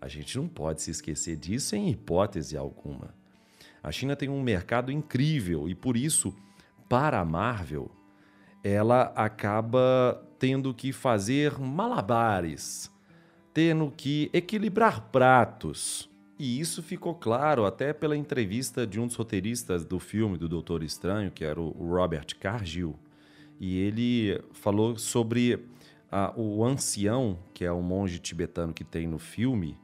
A 0.00 0.08
gente 0.08 0.36
não 0.38 0.48
pode 0.48 0.80
se 0.80 0.90
esquecer 0.90 1.36
disso 1.36 1.76
em 1.76 1.90
hipótese 1.90 2.56
alguma. 2.56 3.14
A 3.82 3.92
China 3.92 4.16
tem 4.16 4.28
um 4.28 4.42
mercado 4.42 4.90
incrível 4.90 5.68
e 5.68 5.74
por 5.74 5.96
isso, 5.96 6.34
para 6.88 7.20
a 7.20 7.24
Marvel, 7.24 7.90
ela 8.62 9.12
acaba 9.14 10.26
tendo 10.38 10.72
que 10.72 10.92
fazer 10.92 11.58
malabares, 11.58 12.90
tendo 13.52 13.90
que 13.94 14.30
equilibrar 14.32 15.08
pratos. 15.10 16.08
E 16.38 16.58
isso 16.58 16.82
ficou 16.82 17.14
claro 17.14 17.66
até 17.66 17.92
pela 17.92 18.16
entrevista 18.16 18.86
de 18.86 18.98
um 18.98 19.06
dos 19.06 19.16
roteiristas 19.16 19.84
do 19.84 19.98
filme 19.98 20.38
do 20.38 20.48
Doutor 20.48 20.82
Estranho, 20.82 21.30
que 21.30 21.44
era 21.44 21.60
o 21.60 21.70
Robert 21.70 22.34
Cargill. 22.38 22.98
E 23.58 23.78
ele 23.78 24.42
falou 24.52 24.96
sobre 24.96 25.62
o 26.36 26.64
ancião, 26.64 27.38
que 27.54 27.64
é 27.64 27.70
o 27.70 27.82
monge 27.82 28.18
tibetano 28.18 28.72
que 28.72 28.84
tem 28.84 29.06
no 29.06 29.18
filme, 29.18 29.78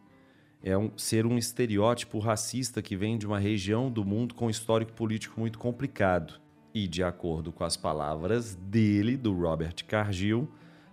é 0.63 0.77
um, 0.77 0.91
ser 0.97 1.25
um 1.25 1.39
estereótipo 1.39 2.19
racista 2.19 2.83
que 2.83 2.97
vem 2.97 3.17
de 3.17 3.27
uma 3.27 3.39
região 3.39 3.91
do 3.91 4.05
mundo 4.05 4.35
com 4.35 4.47
um 4.47 4.51
histórico 4.51 4.93
político 4.93 5.39
muito 5.39 5.59
complicado. 5.59 6.41
E 6.75 6.89
de 6.89 7.03
acordo 7.03 7.53
com 7.53 7.63
as 7.63 7.77
palavras 7.77 8.55
dele, 8.57 9.17
do 9.17 9.33
Robert 9.33 9.85
Cargill, 9.87 10.49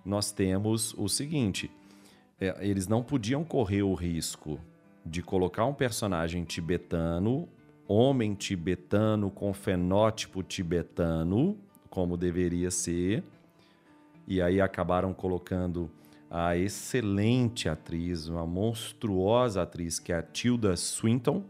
nós 0.06 0.32
temos 0.32 0.94
o 0.94 1.10
seguinte: 1.10 1.72
é, 2.40 2.56
eles 2.62 2.88
não 2.88 3.04
podiam 3.04 3.44
correr 3.44 3.82
o 3.82 3.94
risco 3.94 4.60
de 5.06 5.22
colocar 5.22 5.66
um 5.66 5.74
personagem 5.74 6.44
tibetano, 6.44 7.50
homem 7.88 8.34
tibetano 8.34 9.30
com 9.30 9.54
fenótipo 9.54 10.44
tibetano, 10.44 11.58
como 11.90 12.16
deveria 12.16 12.72
ser, 12.72 13.24
e 14.28 14.42
aí 14.42 14.62
acabaram 14.62 15.14
colocando 15.14 15.90
a 16.30 16.58
excelente 16.58 17.70
atriz, 17.70 18.28
uma 18.28 18.46
monstruosa 18.46 19.62
atriz 19.62 20.00
que 20.00 20.12
é 20.12 20.18
a 20.18 20.24
Tilda 20.24 20.76
Swinton, 20.76 21.44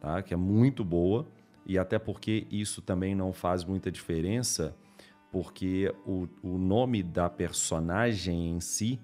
tá? 0.00 0.22
que 0.22 0.34
é 0.34 0.36
muito 0.36 0.84
boa, 0.84 1.26
e 1.64 1.78
até 1.78 1.98
porque 1.98 2.46
isso 2.50 2.82
também 2.82 3.14
não 3.14 3.32
faz 3.32 3.64
muita 3.64 3.90
diferença, 3.90 4.76
porque 5.30 5.94
o, 6.06 6.28
o 6.42 6.58
nome 6.58 7.02
da 7.02 7.30
personagem 7.30 8.50
em 8.50 8.60
si 8.60 9.00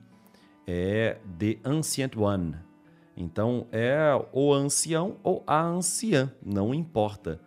é 0.67 1.19
The 1.39 1.59
Ancient 1.65 2.17
One. 2.17 2.57
Então 3.17 3.67
é 3.71 3.99
o 4.33 4.53
ancião 4.53 5.17
ou 5.23 5.43
a 5.47 5.63
anciã, 5.63 6.33
não 6.45 6.75
importa. 6.75 7.41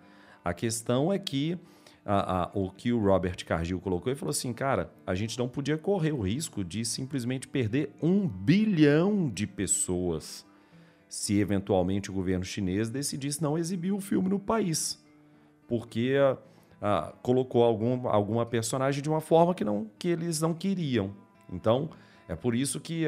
A 0.43 0.53
questão 0.53 1.11
é 1.11 1.17
que 1.17 1.57
a, 2.05 2.43
a, 2.43 2.51
o 2.53 2.69
que 2.69 2.91
o 2.91 2.99
Robert 2.99 3.45
Cargill 3.45 3.79
colocou, 3.79 4.11
ele 4.11 4.19
falou 4.19 4.31
assim, 4.31 4.51
cara, 4.51 4.91
a 5.07 5.15
gente 5.15 5.37
não 5.37 5.47
podia 5.47 5.77
correr 5.77 6.11
o 6.11 6.21
risco 6.21 6.63
de 6.63 6.83
simplesmente 6.83 7.47
perder 7.47 7.91
um 8.01 8.27
bilhão 8.27 9.29
de 9.29 9.47
pessoas 9.47 10.45
se 11.07 11.39
eventualmente 11.39 12.09
o 12.09 12.13
governo 12.13 12.43
chinês 12.43 12.89
decidisse 12.89 13.41
não 13.41 13.57
exibir 13.57 13.91
o 13.91 14.01
filme 14.01 14.27
no 14.27 14.39
país, 14.39 15.01
porque 15.67 16.15
a, 16.81 17.13
colocou 17.21 17.63
algum, 17.63 18.07
alguma 18.07 18.45
personagem 18.45 19.01
de 19.01 19.09
uma 19.09 19.21
forma 19.21 19.53
que, 19.53 19.63
não, 19.63 19.89
que 19.97 20.07
eles 20.07 20.41
não 20.41 20.53
queriam. 20.53 21.11
Então, 21.51 21.89
é 22.27 22.35
por 22.35 22.55
isso 22.55 22.79
que 22.79 23.05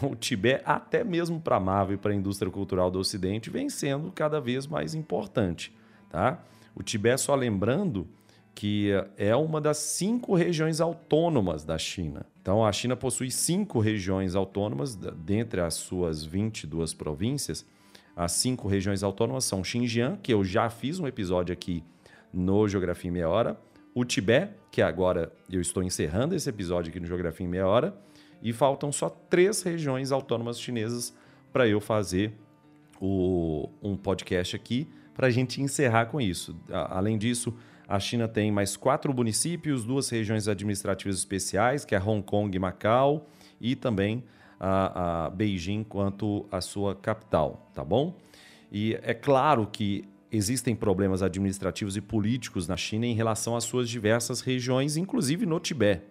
o 0.00 0.14
Tibete, 0.14 0.62
até 0.64 1.04
mesmo 1.04 1.40
para 1.40 1.56
a 1.56 1.60
Marvel 1.60 1.96
e 1.96 1.98
para 1.98 2.12
a 2.12 2.14
indústria 2.14 2.50
cultural 2.50 2.90
do 2.90 2.98
Ocidente, 2.98 3.50
vem 3.50 3.68
sendo 3.68 4.10
cada 4.12 4.40
vez 4.40 4.66
mais 4.66 4.94
importante. 4.94 5.76
Tá? 6.08 6.42
O 6.74 6.82
Tibete, 6.82 7.20
só 7.20 7.34
lembrando, 7.34 8.06
que 8.54 8.90
é 9.16 9.34
uma 9.34 9.60
das 9.60 9.78
cinco 9.78 10.34
regiões 10.34 10.80
autônomas 10.80 11.64
da 11.64 11.78
China. 11.78 12.26
Então, 12.40 12.64
a 12.64 12.72
China 12.72 12.96
possui 12.96 13.30
cinco 13.30 13.78
regiões 13.80 14.34
autônomas, 14.34 14.94
dentre 14.94 15.60
as 15.60 15.74
suas 15.74 16.24
22 16.24 16.92
províncias. 16.92 17.64
As 18.14 18.32
cinco 18.32 18.68
regiões 18.68 19.02
autônomas 19.02 19.44
são 19.44 19.64
Xinjiang, 19.64 20.18
que 20.22 20.32
eu 20.34 20.44
já 20.44 20.68
fiz 20.68 20.98
um 20.98 21.06
episódio 21.06 21.52
aqui 21.52 21.82
no 22.32 22.68
Geografia 22.68 23.08
em 23.08 23.12
Meia 23.12 23.28
Hora, 23.28 23.58
o 23.94 24.04
Tibete, 24.04 24.54
que 24.70 24.80
agora 24.80 25.32
eu 25.50 25.60
estou 25.60 25.82
encerrando 25.82 26.34
esse 26.34 26.48
episódio 26.48 26.90
aqui 26.90 26.98
no 26.98 27.06
Geografia 27.06 27.46
em 27.46 27.48
Meia 27.48 27.66
Hora, 27.66 27.94
e 28.42 28.52
faltam 28.52 28.90
só 28.90 29.08
três 29.08 29.62
regiões 29.62 30.10
autônomas 30.10 30.60
chinesas 30.60 31.14
para 31.52 31.68
eu 31.68 31.80
fazer 31.80 32.34
o, 33.00 33.68
um 33.82 33.96
podcast 33.96 34.56
aqui 34.56 34.88
para 35.14 35.26
a 35.26 35.30
gente 35.30 35.60
encerrar 35.60 36.06
com 36.06 36.20
isso. 36.20 36.56
Além 36.70 37.18
disso, 37.18 37.54
a 37.92 38.00
China 38.00 38.26
tem 38.26 38.50
mais 38.50 38.74
quatro 38.74 39.12
municípios, 39.12 39.84
duas 39.84 40.08
regiões 40.08 40.48
administrativas 40.48 41.18
especiais, 41.18 41.84
que 41.84 41.94
é 41.94 42.00
Hong 42.00 42.22
Kong 42.22 42.56
e 42.56 42.58
Macau, 42.58 43.28
e 43.60 43.76
também 43.76 44.24
a, 44.58 45.26
a 45.26 45.30
Beijing 45.30 45.84
quanto 45.84 46.46
a 46.50 46.62
sua 46.62 46.94
capital, 46.94 47.70
tá 47.74 47.84
bom? 47.84 48.16
E 48.72 48.98
é 49.02 49.12
claro 49.12 49.68
que 49.70 50.08
existem 50.30 50.74
problemas 50.74 51.22
administrativos 51.22 51.94
e 51.94 52.00
políticos 52.00 52.66
na 52.66 52.78
China 52.78 53.04
em 53.04 53.12
relação 53.12 53.54
às 53.54 53.64
suas 53.64 53.90
diversas 53.90 54.40
regiões, 54.40 54.96
inclusive 54.96 55.44
no 55.44 55.60
Tibete. 55.60 56.06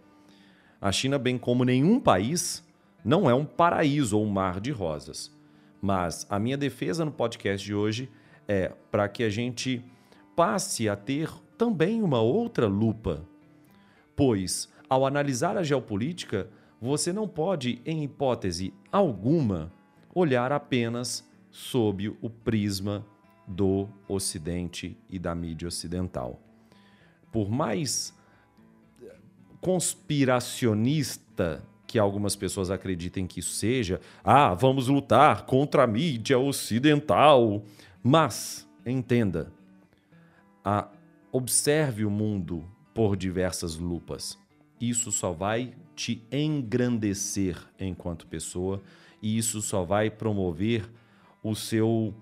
A 0.80 0.91
China, 0.91 1.17
bem 1.17 1.36
como 1.36 1.65
nenhum 1.65 2.00
país, 2.00 2.63
não 3.04 3.28
é 3.28 3.34
um 3.34 3.44
paraíso 3.44 4.20
ou 4.20 4.24
um 4.24 4.30
mar 4.30 4.60
de 4.60 4.70
rosas. 4.70 5.36
Mas 5.82 6.28
a 6.30 6.38
minha 6.38 6.58
defesa 6.58 7.04
no 7.04 7.12
podcast 7.12 7.65
de 7.65 7.74
hoje 7.74 8.08
é 8.48 8.72
para 8.91 9.10
que 9.10 9.24
a 9.24 9.32
gente 9.32 9.84
passe 10.36 10.88
a 10.88 10.96
ter 10.96 11.28
também 11.62 12.02
uma 12.02 12.19
outra 12.19 12.65
lupa. 12.65 13.24
Pois, 14.15 14.67
ao 14.89 15.06
analisar 15.06 15.56
a 15.58 15.63
geopolítica, 15.63 16.50
você 16.82 17.13
não 17.13 17.28
pode, 17.28 17.80
em 17.86 18.04
hipótese 18.04 18.74
alguma, 18.91 19.71
olhar 20.12 20.52
apenas 20.52 21.24
sob 21.52 22.17
o 22.19 22.32
prisma 22.32 23.06
do 23.47 23.88
Ocidente 24.08 24.97
e 25.08 25.19
da 25.19 25.36
mídia 25.36 25.67
ocidental. 25.67 26.41
Por 27.32 27.47
mais 27.47 28.12
conspiracionista 29.62 31.63
que 31.86 32.00
algumas 32.00 32.36
pessoas 32.36 32.71
acreditem 32.71 33.28
que 33.28 33.39
isso 33.39 33.54
seja, 33.54 34.02
ah, 34.24 34.56
vamos 34.56 34.88
lutar 34.88 35.45
contra 35.45 35.84
a 35.84 35.88
mídia 35.88 36.39
ocidental. 36.39 37.62
Mas, 38.02 38.67
entenda, 38.84 39.54
a 40.65 40.88
Observe 41.32 42.04
o 42.04 42.10
mundo 42.10 42.63
por 42.94 43.15
diversas 43.15 43.78
lupas. 43.78 44.38
Isso 44.80 45.12
só 45.12 45.32
vai 45.32 45.74
te 45.96 46.22
engrandecer 46.32 47.58
enquanto 47.80 48.28
pessoa 48.28 48.82
e 49.22 49.38
isso 49.38 49.62
só 49.62 49.84
vai 49.84 50.10
promover 50.10 50.89
o 51.44 51.56
seu 51.56 52.13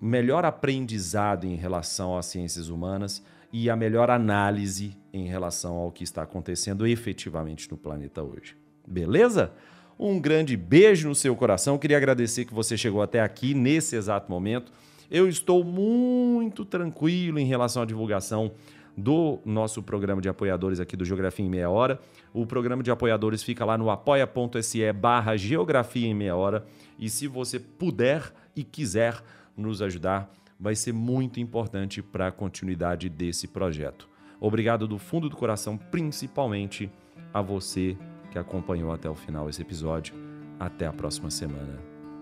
melhor 0.00 0.44
aprendizado 0.44 1.44
em 1.46 1.54
relação 1.54 2.16
às 2.16 2.26
ciências 2.26 2.68
humanas 2.68 3.22
e 3.52 3.68
a 3.68 3.76
melhor 3.76 4.10
análise 4.10 4.96
em 5.12 5.26
relação 5.26 5.76
ao 5.76 5.92
que 5.92 6.02
está 6.02 6.22
acontecendo 6.22 6.86
efetivamente 6.86 7.70
no 7.70 7.76
planeta 7.76 8.22
hoje. 8.22 8.56
Beleza? 8.86 9.52
Um 9.98 10.18
grande 10.18 10.56
beijo 10.56 11.08
no 11.08 11.14
seu 11.14 11.36
coração. 11.36 11.78
Queria 11.78 11.98
agradecer 11.98 12.46
que 12.46 12.54
você 12.54 12.76
chegou 12.76 13.02
até 13.02 13.20
aqui 13.20 13.52
nesse 13.52 13.96
exato 13.96 14.30
momento. 14.30 14.72
Eu 15.10 15.28
estou 15.28 15.64
muito 15.64 16.64
tranquilo 16.64 17.38
em 17.38 17.46
relação 17.46 17.82
à 17.82 17.86
divulgação 17.86 18.52
do 18.96 19.40
nosso 19.44 19.82
programa 19.82 20.20
de 20.20 20.28
apoiadores 20.28 20.78
aqui 20.78 20.96
do 20.96 21.04
Geografia 21.04 21.44
em 21.44 21.48
Meia 21.48 21.70
Hora. 21.70 22.00
O 22.32 22.46
programa 22.46 22.82
de 22.82 22.90
apoiadores 22.90 23.42
fica 23.42 23.64
lá 23.64 23.76
no 23.76 23.90
apoia.se 23.90 24.92
barra 24.92 25.36
Geografia 25.36 26.06
em 26.06 26.14
Meia 26.14 26.36
Hora. 26.36 26.64
E 26.98 27.08
se 27.08 27.26
você 27.26 27.58
puder 27.58 28.32
e 28.54 28.62
quiser 28.62 29.22
nos 29.56 29.82
ajudar, 29.82 30.30
vai 30.58 30.74
ser 30.74 30.92
muito 30.92 31.40
importante 31.40 32.02
para 32.02 32.28
a 32.28 32.32
continuidade 32.32 33.08
desse 33.08 33.48
projeto. 33.48 34.08
Obrigado 34.38 34.86
do 34.86 34.98
fundo 34.98 35.28
do 35.28 35.36
coração, 35.36 35.76
principalmente 35.76 36.90
a 37.32 37.42
você 37.42 37.96
que 38.30 38.38
acompanhou 38.38 38.92
até 38.92 39.08
o 39.08 39.14
final 39.14 39.48
esse 39.48 39.62
episódio. 39.62 40.14
Até 40.58 40.86
a 40.86 40.92
próxima 40.92 41.30
semana 41.30 41.78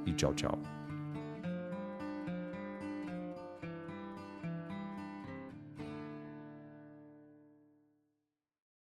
e 0.07 0.12
tchau, 0.12 0.33
tchau. 0.33 0.77